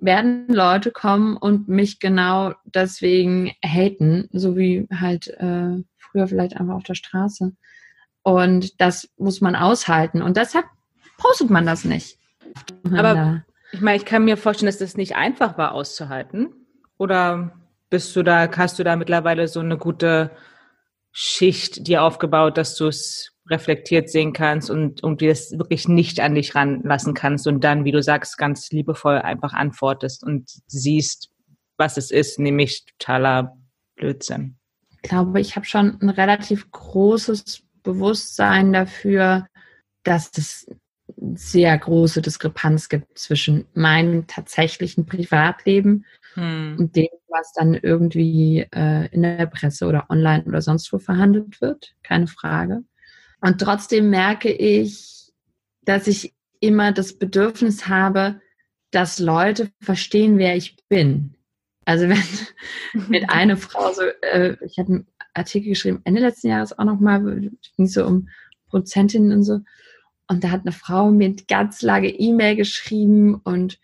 [0.00, 6.74] werden Leute kommen und mich genau deswegen haten, so wie halt äh, früher vielleicht einfach
[6.74, 7.52] auf der Straße.
[8.22, 10.22] Und das muss man aushalten.
[10.22, 10.66] Und deshalb
[11.16, 12.18] postet man das nicht.
[12.92, 16.52] Aber ich meine, ich kann mir vorstellen, dass das nicht einfach war auszuhalten.
[16.96, 17.52] Oder
[17.90, 20.30] bist du da, hast du da mittlerweile so eine gute
[21.20, 26.36] Schicht dir aufgebaut, dass du es reflektiert sehen kannst und irgendwie das wirklich nicht an
[26.36, 31.30] dich ranlassen kannst und dann, wie du sagst, ganz liebevoll einfach antwortest und siehst,
[31.76, 33.56] was es ist, nämlich totaler
[33.96, 34.58] Blödsinn.
[34.90, 39.48] Ich glaube, ich habe schon ein relativ großes Bewusstsein dafür,
[40.04, 40.68] dass es
[41.34, 46.04] sehr große Diskrepanz gibt zwischen meinem tatsächlichen Privatleben
[46.38, 46.76] hm.
[46.78, 51.60] und dem, was dann irgendwie äh, in der Presse oder online oder sonst wo verhandelt
[51.60, 51.94] wird.
[52.02, 52.84] Keine Frage.
[53.40, 55.32] Und trotzdem merke ich,
[55.82, 58.40] dass ich immer das Bedürfnis habe,
[58.90, 61.34] dass Leute verstehen, wer ich bin.
[61.84, 62.22] Also wenn
[63.08, 67.50] mit einer Frau so, äh, ich habe einen Artikel geschrieben, Ende letzten Jahres auch nochmal,
[67.76, 68.28] ging so um
[68.68, 69.60] Prozentinnen und so.
[70.28, 73.78] Und da hat eine Frau mir eine ganz lange E-Mail geschrieben und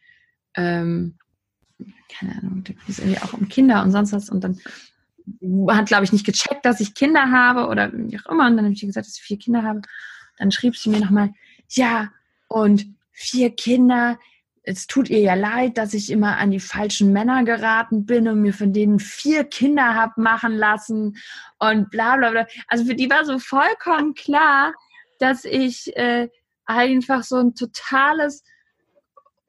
[0.56, 1.16] ähm,
[2.08, 4.30] keine Ahnung, da ging es irgendwie auch um Kinder und sonst was.
[4.30, 4.60] Und dann
[5.68, 8.46] hat, glaube ich, nicht gecheckt, dass ich Kinder habe oder wie auch immer.
[8.46, 9.82] Und dann habe ich ihr gesagt, dass ich vier Kinder habe.
[10.38, 11.30] Dann schrieb sie mir nochmal,
[11.70, 12.10] ja,
[12.48, 14.18] und vier Kinder,
[14.62, 18.40] es tut ihr ja leid, dass ich immer an die falschen Männer geraten bin und
[18.40, 21.16] mir von denen vier Kinder hab machen lassen
[21.58, 22.46] und bla bla bla.
[22.68, 24.72] Also für die war so vollkommen klar,
[25.18, 26.28] dass ich äh,
[26.64, 28.42] einfach so ein totales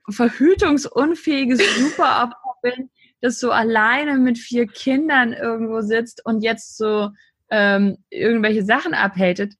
[0.09, 2.89] verhütungsunfähiges Superopfer bin,
[3.22, 7.09] das so alleine mit vier Kindern irgendwo sitzt und jetzt so
[7.49, 9.53] ähm, irgendwelche Sachen abhatet.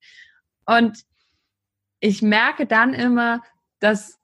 [0.66, 1.04] Und
[2.00, 3.42] ich merke dann immer,
[3.80, 4.20] dass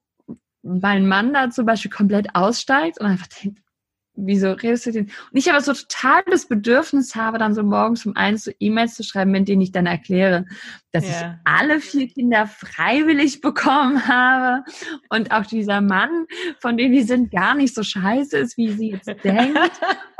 [0.63, 3.59] mein Mann da zum Beispiel komplett aussteigt und einfach denkt,
[4.15, 5.05] wieso redest du denn?
[5.05, 8.95] Und ich aber so total das Bedürfnis habe, dann so morgens um eins so E-Mails
[8.95, 10.45] zu schreiben, mit denen ich dann erkläre,
[10.91, 11.11] dass ja.
[11.11, 14.63] ich alle vier Kinder freiwillig bekommen habe
[15.09, 16.25] und auch dieser Mann,
[16.59, 19.57] von dem die sind, gar nicht so scheiße ist, wie sie jetzt denkt.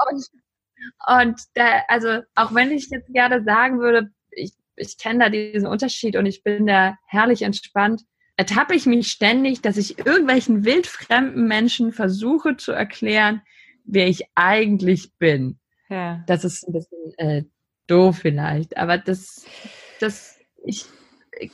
[0.09, 0.25] und,
[1.07, 5.67] und da, also auch wenn ich jetzt gerne sagen würde, ich, ich kenne da diesen
[5.67, 8.03] Unterschied und ich bin da herrlich entspannt,
[8.37, 13.41] ertappe ich mich ständig, dass ich irgendwelchen wildfremden Menschen versuche zu erklären,
[13.86, 15.59] wer ich eigentlich bin.
[15.89, 16.23] Ja.
[16.27, 17.43] Das ist ein bisschen äh,
[17.88, 19.45] doof vielleicht, aber das,
[19.99, 20.86] das, ich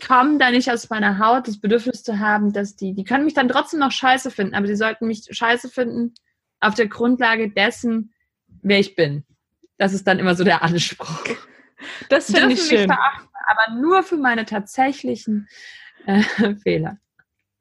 [0.05, 3.33] komme da nicht aus meiner Haut, das Bedürfnis zu haben, dass die, die können mich
[3.33, 6.13] dann trotzdem noch scheiße finden, aber sie sollten mich scheiße finden
[6.59, 8.13] auf der Grundlage dessen,
[8.61, 9.23] wer ich bin.
[9.77, 11.23] Das ist dann immer so der Anspruch.
[12.09, 12.87] Das finde ich schön.
[12.87, 15.47] Verachten, aber nur für meine tatsächlichen
[16.05, 16.21] äh,
[16.63, 16.97] Fehler.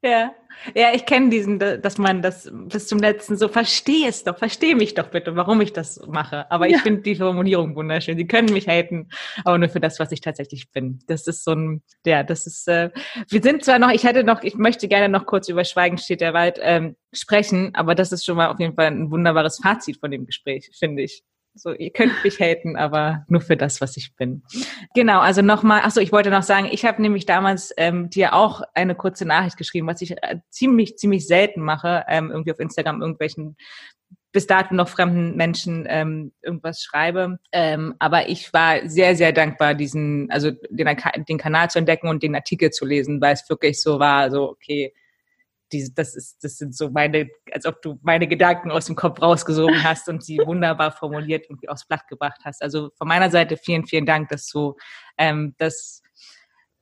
[0.03, 0.31] Ja.
[0.73, 4.75] Ja, ich kenne diesen, dass man das bis zum letzten so verstehe es doch, verstehe
[4.75, 6.49] mich doch bitte, warum ich das mache.
[6.51, 6.77] Aber ja.
[6.77, 8.17] ich finde die Formulierung wunderschön.
[8.17, 9.09] Sie können mich haten,
[9.45, 10.99] aber nur für das, was ich tatsächlich bin.
[11.07, 12.67] Das ist so ein, ja, das ist.
[12.67, 12.89] Äh,
[13.29, 16.21] wir sind zwar noch, ich hätte noch, ich möchte gerne noch kurz über Schweigen steht
[16.21, 19.99] der Wald ähm, sprechen, aber das ist schon mal auf jeden Fall ein wunderbares Fazit
[19.99, 21.23] von dem Gespräch, finde ich.
[21.57, 24.43] So, ihr könnt mich haten, aber nur für das, was ich bin.
[24.93, 28.61] Genau, also nochmal, achso, ich wollte noch sagen, ich habe nämlich damals ähm, dir auch
[28.73, 33.01] eine kurze Nachricht geschrieben, was ich äh, ziemlich, ziemlich selten mache, ähm, irgendwie auf Instagram
[33.01, 33.57] irgendwelchen
[34.31, 37.39] bis dato noch fremden Menschen ähm, irgendwas schreibe.
[37.51, 40.95] Ähm, aber ich war sehr, sehr dankbar, diesen, also den,
[41.27, 44.51] den Kanal zu entdecken und den Artikel zu lesen, weil es wirklich so war, so,
[44.51, 44.93] okay,
[45.71, 49.21] die, das ist, das sind so meine, als ob du meine Gedanken aus dem Kopf
[49.21, 52.61] rausgesogen hast und sie wunderbar formuliert und aufs Blatt gebracht hast.
[52.61, 54.75] Also von meiner Seite vielen, vielen Dank, dass du
[55.17, 56.01] ähm, das,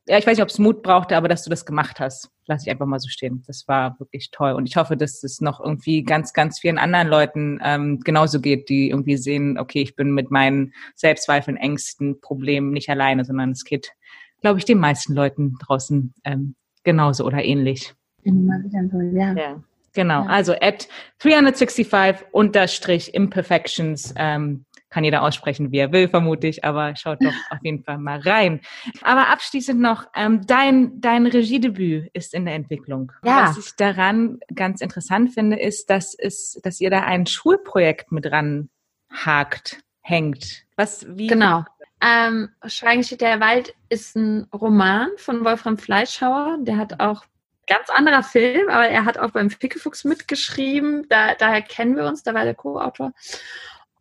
[0.07, 2.29] ja, ich weiß nicht, ob es Mut brauchte, aber dass du das gemacht hast.
[2.47, 3.43] Lass ich einfach mal so stehen.
[3.47, 4.51] Das war wirklich toll.
[4.51, 8.69] Und ich hoffe, dass es noch irgendwie ganz, ganz vielen anderen Leuten ähm, genauso geht,
[8.69, 13.63] die irgendwie sehen, okay, ich bin mit meinen Selbstzweifeln, Ängsten, Problemen nicht alleine, sondern es
[13.63, 13.93] geht,
[14.41, 17.95] glaube ich, den meisten Leuten draußen ähm, genauso oder ähnlich.
[18.25, 19.33] Immer wieder so, ja.
[19.33, 19.63] ja.
[19.93, 20.29] Genau, ja.
[20.29, 26.95] also at 365 unterstrich imperfections ähm, kann jeder aussprechen, wie er will, vermute ich, aber
[26.95, 28.61] schaut doch auf jeden Fall mal rein.
[29.01, 33.11] Aber abschließend noch, ähm, dein, dein Regiedebüt ist in der Entwicklung.
[33.23, 33.49] Ja.
[33.49, 38.25] Was ich daran ganz interessant finde, ist, dass, es, dass ihr da ein Schulprojekt mit
[38.25, 38.69] dran
[39.11, 40.65] hakt, hängt.
[40.75, 41.27] Was, wie?
[41.27, 41.65] Genau.
[42.01, 46.57] Ähm, Schweigen steht der Wald ist ein Roman von Wolfram Fleischhauer.
[46.61, 47.25] Der hat auch
[47.67, 51.05] ganz anderer Film, aber er hat auch beim Fickefuchs mitgeschrieben.
[51.09, 53.13] Da, daher kennen wir uns, da war der Co-Autor.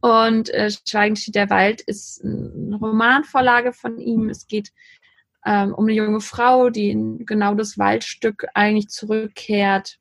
[0.01, 4.29] Und äh, Schweigen steht der Wald ist eine Romanvorlage von ihm.
[4.29, 4.71] Es geht
[5.47, 9.99] ähm, um eine junge Frau, die in genau das Waldstück eigentlich zurückkehrt,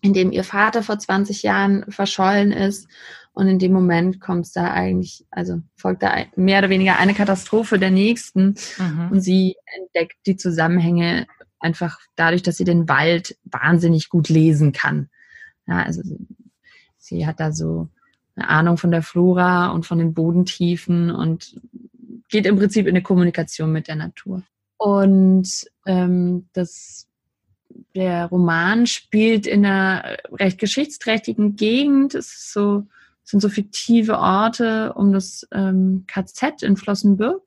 [0.00, 2.88] in dem ihr Vater vor 20 Jahren verschollen ist.
[3.32, 7.14] Und in dem Moment kommt es da eigentlich, also folgt da mehr oder weniger eine
[7.14, 8.56] Katastrophe der nächsten.
[8.78, 9.08] Mhm.
[9.12, 11.28] Und sie entdeckt die Zusammenhänge
[11.60, 15.08] einfach dadurch, dass sie den Wald wahnsinnig gut lesen kann.
[15.66, 16.18] Ja, also sie,
[16.98, 17.88] sie hat da so
[18.36, 21.60] eine Ahnung von der Flora und von den Bodentiefen und
[22.28, 24.42] geht im Prinzip in eine Kommunikation mit der Natur.
[24.76, 27.08] Und ähm, das,
[27.94, 32.14] der Roman spielt in einer recht geschichtsträchtigen Gegend.
[32.14, 32.86] Es ist so,
[33.24, 37.42] sind so fiktive Orte um das ähm, KZ in Flossenbürg.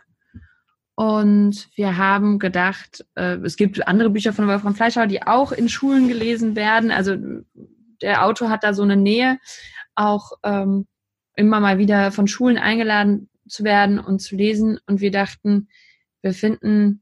[0.96, 5.70] Und wir haben gedacht, äh, es gibt andere Bücher von Wolfram Fleischhauer, die auch in
[5.70, 6.92] Schulen gelesen werden.
[6.92, 7.16] Also
[8.02, 9.40] der Autor hat da so eine Nähe,
[9.96, 10.88] auch ähm,
[11.36, 14.80] immer mal wieder von Schulen eingeladen zu werden und zu lesen.
[14.86, 15.70] Und wir dachten,
[16.22, 17.02] wir finden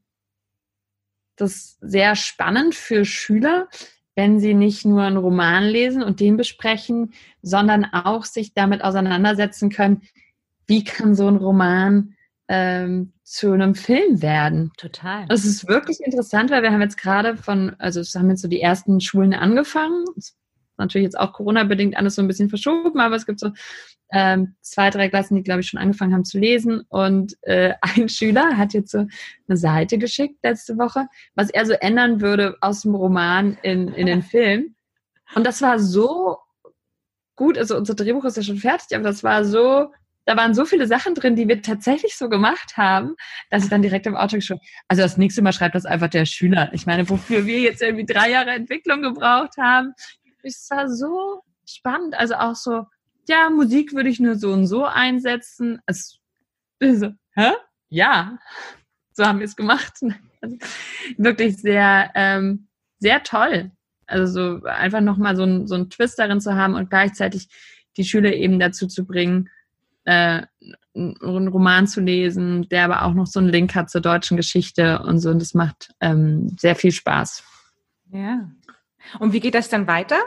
[1.36, 3.68] das sehr spannend für Schüler,
[4.14, 7.12] wenn sie nicht nur einen Roman lesen und den besprechen,
[7.42, 10.02] sondern auch sich damit auseinandersetzen können,
[10.66, 12.14] wie kann so ein Roman
[12.52, 14.72] ähm, zu einem Film werden.
[14.76, 15.24] Total.
[15.28, 18.48] Das ist wirklich interessant, weil wir haben jetzt gerade von, also es haben jetzt so
[18.48, 20.04] die ersten Schulen angefangen.
[20.16, 20.36] Das ist
[20.76, 23.52] natürlich jetzt auch Corona-bedingt alles so ein bisschen verschoben, aber es gibt so
[24.12, 26.82] ähm, zwei, drei Klassen, die, glaube ich, schon angefangen haben zu lesen.
[26.88, 29.06] Und äh, ein Schüler hat jetzt so
[29.46, 34.06] eine Seite geschickt letzte Woche, was er so ändern würde aus dem Roman in, in
[34.06, 34.74] den Film.
[35.36, 36.38] Und das war so
[37.36, 39.92] gut, also unser Drehbuch ist ja schon fertig, aber das war so
[40.26, 43.14] da waren so viele Sachen drin, die wir tatsächlich so gemacht haben,
[43.50, 46.26] dass ich dann direkt im Auto geschrieben Also das nächste Mal schreibt das einfach der
[46.26, 46.70] Schüler.
[46.72, 49.92] Ich meine, wofür wir jetzt irgendwie drei Jahre Entwicklung gebraucht haben.
[50.42, 52.14] Es war so spannend.
[52.14, 52.84] Also auch so,
[53.28, 55.80] ja, Musik würde ich nur so und so einsetzen.
[55.86, 56.18] Es,
[56.80, 57.52] so, hä?
[57.88, 58.38] Ja,
[59.12, 59.94] so haben wir es gemacht.
[60.42, 60.56] Also,
[61.18, 62.68] wirklich sehr, ähm,
[62.98, 63.72] sehr toll.
[64.06, 67.50] Also so einfach nochmal so, ein, so einen Twist darin zu haben und gleichzeitig
[67.98, 69.50] die Schüler eben dazu zu bringen,
[70.10, 70.42] äh,
[70.94, 75.00] einen Roman zu lesen, der aber auch noch so einen Link hat zur deutschen Geschichte
[75.02, 75.30] und so.
[75.30, 77.44] Und das macht ähm, sehr viel Spaß.
[78.12, 78.50] Ja.
[79.20, 80.18] Und wie geht das dann weiter?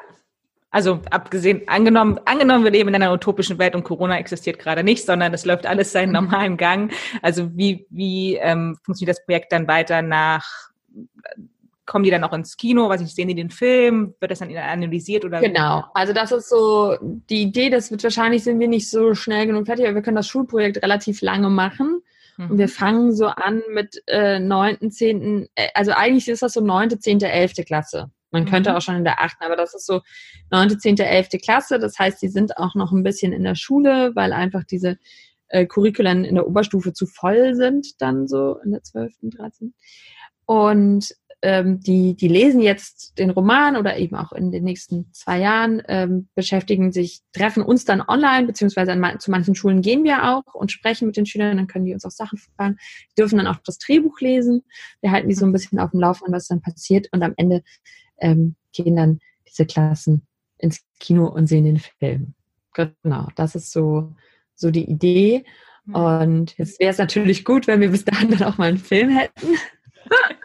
[0.72, 5.06] Also abgesehen, angenommen, angenommen, wir leben in einer utopischen Welt und Corona existiert gerade nicht,
[5.06, 6.14] sondern es läuft alles seinen mhm.
[6.14, 6.92] normalen Gang.
[7.22, 10.72] Also wie, wie ähm, funktioniert das Projekt dann weiter nach
[11.86, 12.90] kommen die dann auch ins Kino?
[12.90, 14.16] Was ich sehen die den Film?
[14.20, 15.40] Wird das dann analysiert oder?
[15.40, 15.84] Genau.
[15.94, 17.70] Also das ist so die Idee.
[17.70, 20.82] Das wird wahrscheinlich sind wir nicht so schnell genug fertig, aber wir können das Schulprojekt
[20.82, 22.02] relativ lange machen.
[22.38, 22.52] Mhm.
[22.52, 26.62] Und wir fangen so an mit äh, 9., 10., äh, also eigentlich ist das so
[26.62, 27.54] 9., 10., 11.
[27.66, 28.12] Klasse.
[28.32, 28.78] Man könnte mhm.
[28.78, 30.02] auch schon in der 8., aber das ist so
[30.52, 31.30] 9., 10., 11.
[31.44, 31.80] Klasse.
[31.80, 34.98] Das heißt, die sind auch noch ein bisschen in der Schule, weil einfach diese
[35.50, 39.74] äh, Curriculen in der Oberstufe zu voll sind, dann so in der 12., 13.
[40.46, 45.39] Und ähm, die, die lesen jetzt den Roman oder eben auch in den nächsten zwei
[45.39, 50.24] Jahren, ähm, beschäftigen sich, treffen uns dann online, beziehungsweise an, zu manchen Schulen gehen wir
[50.24, 52.78] auch und sprechen mit den Schülern, dann können die uns auch Sachen fragen.
[53.12, 54.64] Die dürfen dann auch das Drehbuch lesen.
[55.02, 57.64] Wir halten die so ein bisschen auf dem Laufenden, was dann passiert und am Ende
[58.20, 60.26] ähm, gehen dann diese Klassen
[60.58, 62.34] ins Kino und sehen den Film.
[62.74, 64.16] Genau, das ist so
[64.56, 65.46] so die Idee.
[65.86, 65.96] Mhm.
[65.96, 69.10] Und jetzt wäre es natürlich gut, wenn wir bis dahin dann auch mal einen Film
[69.10, 69.48] hätten.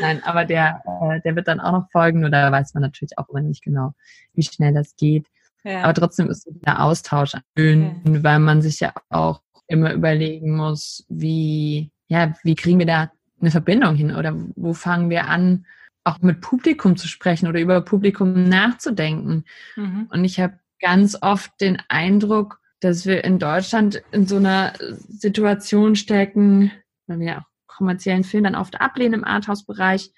[0.00, 3.18] Nein, aber der, äh, der wird dann auch noch folgen, nur da weiß man natürlich
[3.18, 3.94] auch immer nicht genau,
[4.34, 5.26] wie schnell das geht.
[5.64, 5.84] Ja.
[5.84, 8.22] Aber trotzdem ist der Austausch schön, ja.
[8.22, 13.50] weil man sich ja auch immer überlegen muss, wie, ja, wie kriegen wir da eine
[13.50, 15.66] Verbindung hin oder wo fangen wir an,
[16.04, 19.44] auch mit Publikum zu sprechen oder über Publikum nachzudenken.
[19.76, 20.08] Mhm.
[20.10, 24.72] Und ich habe ganz oft den Eindruck, dass wir in Deutschland in so einer
[25.08, 26.72] Situation stecken,
[27.06, 30.12] weil wir auch kommerziellen Film dann oft ablehnen im Arthouse-Bereich,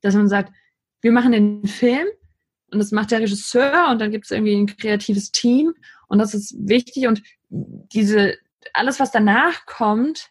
[0.00, 0.52] dass man sagt,
[1.00, 2.06] wir machen den Film
[2.70, 5.74] und das macht der Regisseur und dann gibt es irgendwie ein kreatives Team
[6.08, 8.36] und das ist wichtig und diese
[8.72, 10.30] alles, was danach kommt,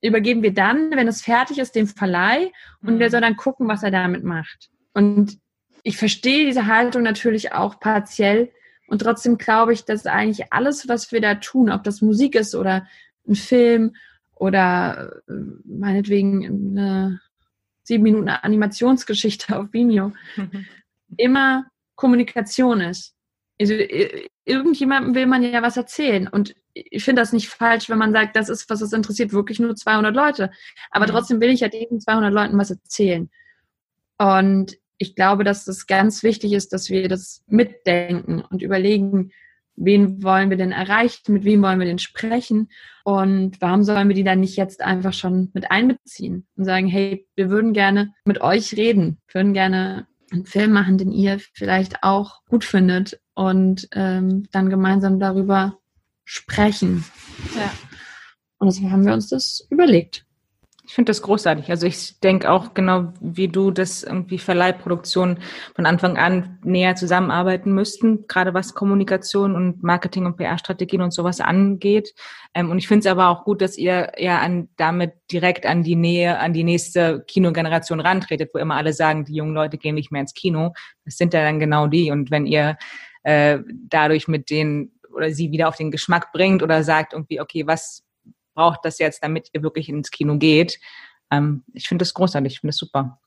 [0.00, 2.52] übergeben wir dann, wenn es fertig ist, dem Verleih
[2.82, 3.12] und der mhm.
[3.12, 4.70] soll dann gucken, was er damit macht.
[4.92, 5.38] Und
[5.82, 8.52] ich verstehe diese Haltung natürlich auch partiell
[8.86, 12.54] und trotzdem glaube ich, dass eigentlich alles, was wir da tun, ob das Musik ist
[12.54, 12.86] oder
[13.26, 13.94] ein Film
[14.34, 15.32] oder äh,
[15.64, 17.20] meinetwegen eine
[17.82, 20.12] sieben Minuten Animationsgeschichte auf Vimeo,
[21.16, 23.14] immer Kommunikation ist.
[23.60, 23.74] Also,
[24.44, 28.34] irgendjemandem will man ja was erzählen und ich finde das nicht falsch, wenn man sagt,
[28.34, 30.50] das ist was, das interessiert wirklich nur 200 Leute.
[30.90, 31.10] Aber mhm.
[31.10, 33.30] trotzdem will ich ja diesen 200 Leuten was erzählen.
[34.18, 39.30] Und ich glaube, dass es ganz wichtig ist, dass wir das mitdenken und überlegen,
[39.76, 42.70] wen wollen wir denn erreichen, mit wem wollen wir denn sprechen
[43.04, 47.26] und warum sollen wir die dann nicht jetzt einfach schon mit einbeziehen und sagen, hey,
[47.34, 52.44] wir würden gerne mit euch reden, würden gerne einen Film machen, den ihr vielleicht auch
[52.48, 55.78] gut findet und ähm, dann gemeinsam darüber
[56.24, 57.04] sprechen.
[57.54, 57.70] Ja.
[58.58, 60.24] Und deswegen haben wir uns das überlegt.
[60.86, 61.70] Ich finde das großartig.
[61.70, 65.38] Also ich denke auch genau wie du, dass irgendwie Verleihproduktionen
[65.74, 71.40] von Anfang an näher zusammenarbeiten müssten, gerade was Kommunikation und Marketing und PR-Strategien und sowas
[71.40, 72.14] angeht.
[72.52, 75.82] Ähm, und ich finde es aber auch gut, dass ihr ja an, damit direkt an
[75.84, 79.94] die Nähe, an die nächste Kinogeneration rantretet, wo immer alle sagen, die jungen Leute gehen
[79.94, 80.74] nicht mehr ins Kino.
[81.06, 82.10] Das sind ja dann genau die.
[82.10, 82.76] Und wenn ihr
[83.22, 87.66] äh, dadurch mit denen oder sie wieder auf den Geschmack bringt oder sagt irgendwie, okay,
[87.66, 88.03] was
[88.54, 90.78] braucht das jetzt, damit ihr wirklich ins Kino geht?
[91.30, 93.20] Ähm, ich finde das großartig, ich finde das super.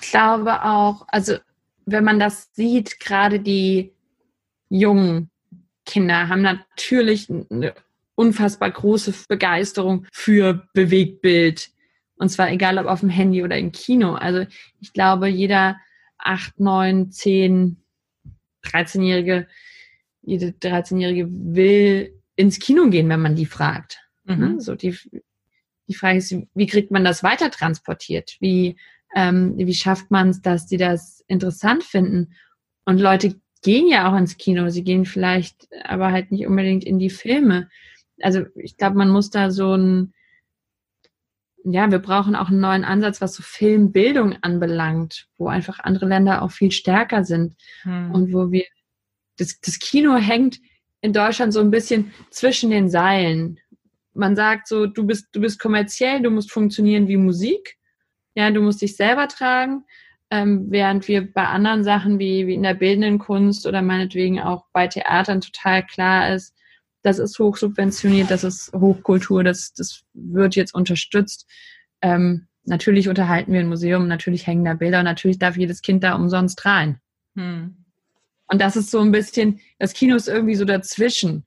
[0.00, 1.36] Ich glaube auch, also
[1.84, 3.92] wenn man das sieht, gerade die
[4.68, 5.30] jungen
[5.84, 7.74] Kinder haben natürlich eine
[8.16, 11.70] unfassbar große Begeisterung für Bewegtbild.
[12.16, 14.14] Und zwar egal ob auf dem Handy oder im Kino.
[14.14, 14.46] Also
[14.80, 15.76] ich glaube, jeder
[16.18, 17.76] 8, 9, 10,
[18.64, 19.46] 13-Jährige
[20.26, 24.02] jede 13-Jährige will ins Kino gehen, wenn man die fragt.
[24.26, 24.38] Mhm.
[24.38, 24.60] Ne?
[24.60, 24.96] So die,
[25.88, 28.36] die Frage ist, wie kriegt man das weiter transportiert?
[28.40, 28.76] Wie,
[29.14, 32.34] ähm, wie schafft man es, dass die das interessant finden?
[32.84, 36.98] Und Leute gehen ja auch ins Kino, sie gehen vielleicht aber halt nicht unbedingt in
[36.98, 37.68] die Filme.
[38.20, 40.14] Also ich glaube, man muss da so ein,
[41.64, 46.42] ja, wir brauchen auch einen neuen Ansatz, was so Filmbildung anbelangt, wo einfach andere Länder
[46.42, 48.12] auch viel stärker sind hm.
[48.12, 48.64] und wo wir
[49.36, 50.60] das, das Kino hängt
[51.00, 53.58] in Deutschland so ein bisschen zwischen den Seilen.
[54.16, 57.76] Man sagt so, du bist, du bist kommerziell, du musst funktionieren wie Musik.
[58.34, 59.84] Ja, du musst dich selber tragen.
[60.30, 64.64] Ähm, während wir bei anderen Sachen wie, wie in der bildenden Kunst oder meinetwegen auch
[64.72, 66.52] bei Theatern total klar ist,
[67.02, 71.48] das ist hochsubventioniert, das ist Hochkultur, das, das wird jetzt unterstützt.
[72.02, 76.02] Ähm, natürlich unterhalten wir ein Museum, natürlich hängen da Bilder und natürlich darf jedes Kind
[76.02, 77.00] da umsonst rein.
[77.36, 77.76] Hm.
[78.48, 81.44] Und das ist so ein bisschen, das Kino ist irgendwie so dazwischen.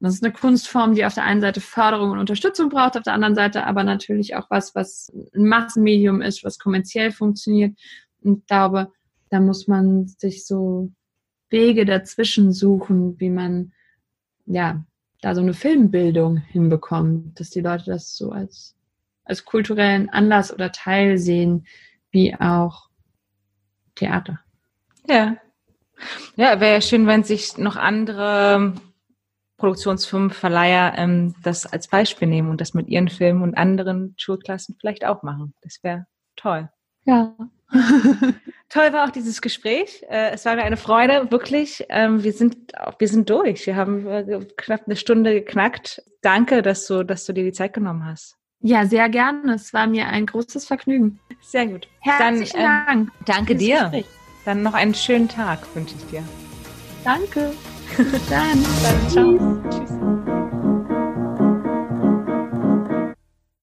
[0.00, 3.14] Das ist eine Kunstform, die auf der einen Seite Förderung und Unterstützung braucht, auf der
[3.14, 7.78] anderen Seite aber natürlich auch was, was ein Massenmedium ist, was kommerziell funktioniert.
[8.20, 8.92] Und ich glaube,
[9.30, 10.92] da muss man sich so
[11.48, 13.72] Wege dazwischen suchen, wie man
[14.46, 14.84] ja
[15.22, 18.76] da so eine Filmbildung hinbekommt, dass die Leute das so als,
[19.24, 21.66] als kulturellen Anlass oder Teil sehen,
[22.10, 22.90] wie auch
[23.94, 24.40] Theater.
[25.08, 25.36] Ja,
[26.36, 28.74] ja, wäre ja schön, wenn sich noch andere
[29.56, 34.76] Produktionsfirmen, Verleiher ähm, das als Beispiel nehmen und das mit ihren Filmen und anderen Schulklassen
[34.80, 35.54] vielleicht auch machen.
[35.62, 36.68] Das wäre toll.
[37.04, 37.34] Ja.
[38.68, 40.04] toll war auch dieses Gespräch.
[40.08, 41.84] Äh, es war mir eine Freude, wirklich.
[41.88, 42.56] Ähm, wir sind,
[42.98, 43.66] wir sind durch.
[43.66, 46.02] Wir haben äh, knapp eine Stunde geknackt.
[46.22, 48.36] Danke, dass du, dass du dir die Zeit genommen hast.
[48.60, 49.54] Ja, sehr gerne.
[49.54, 51.20] Es war mir ein großes Vergnügen.
[51.42, 51.86] Sehr gut.
[52.00, 53.10] Herzlichen Dann, ähm, Dank.
[53.26, 53.80] Danke dir.
[53.80, 54.06] Gespräch.
[54.44, 56.22] Dann noch einen schönen Tag wünsche ich dir.
[57.04, 57.52] Danke.
[57.96, 58.62] Bis dann.
[58.62, 59.08] Bis dann.
[59.10, 59.60] Ciao.
[59.70, 60.33] Tschüss.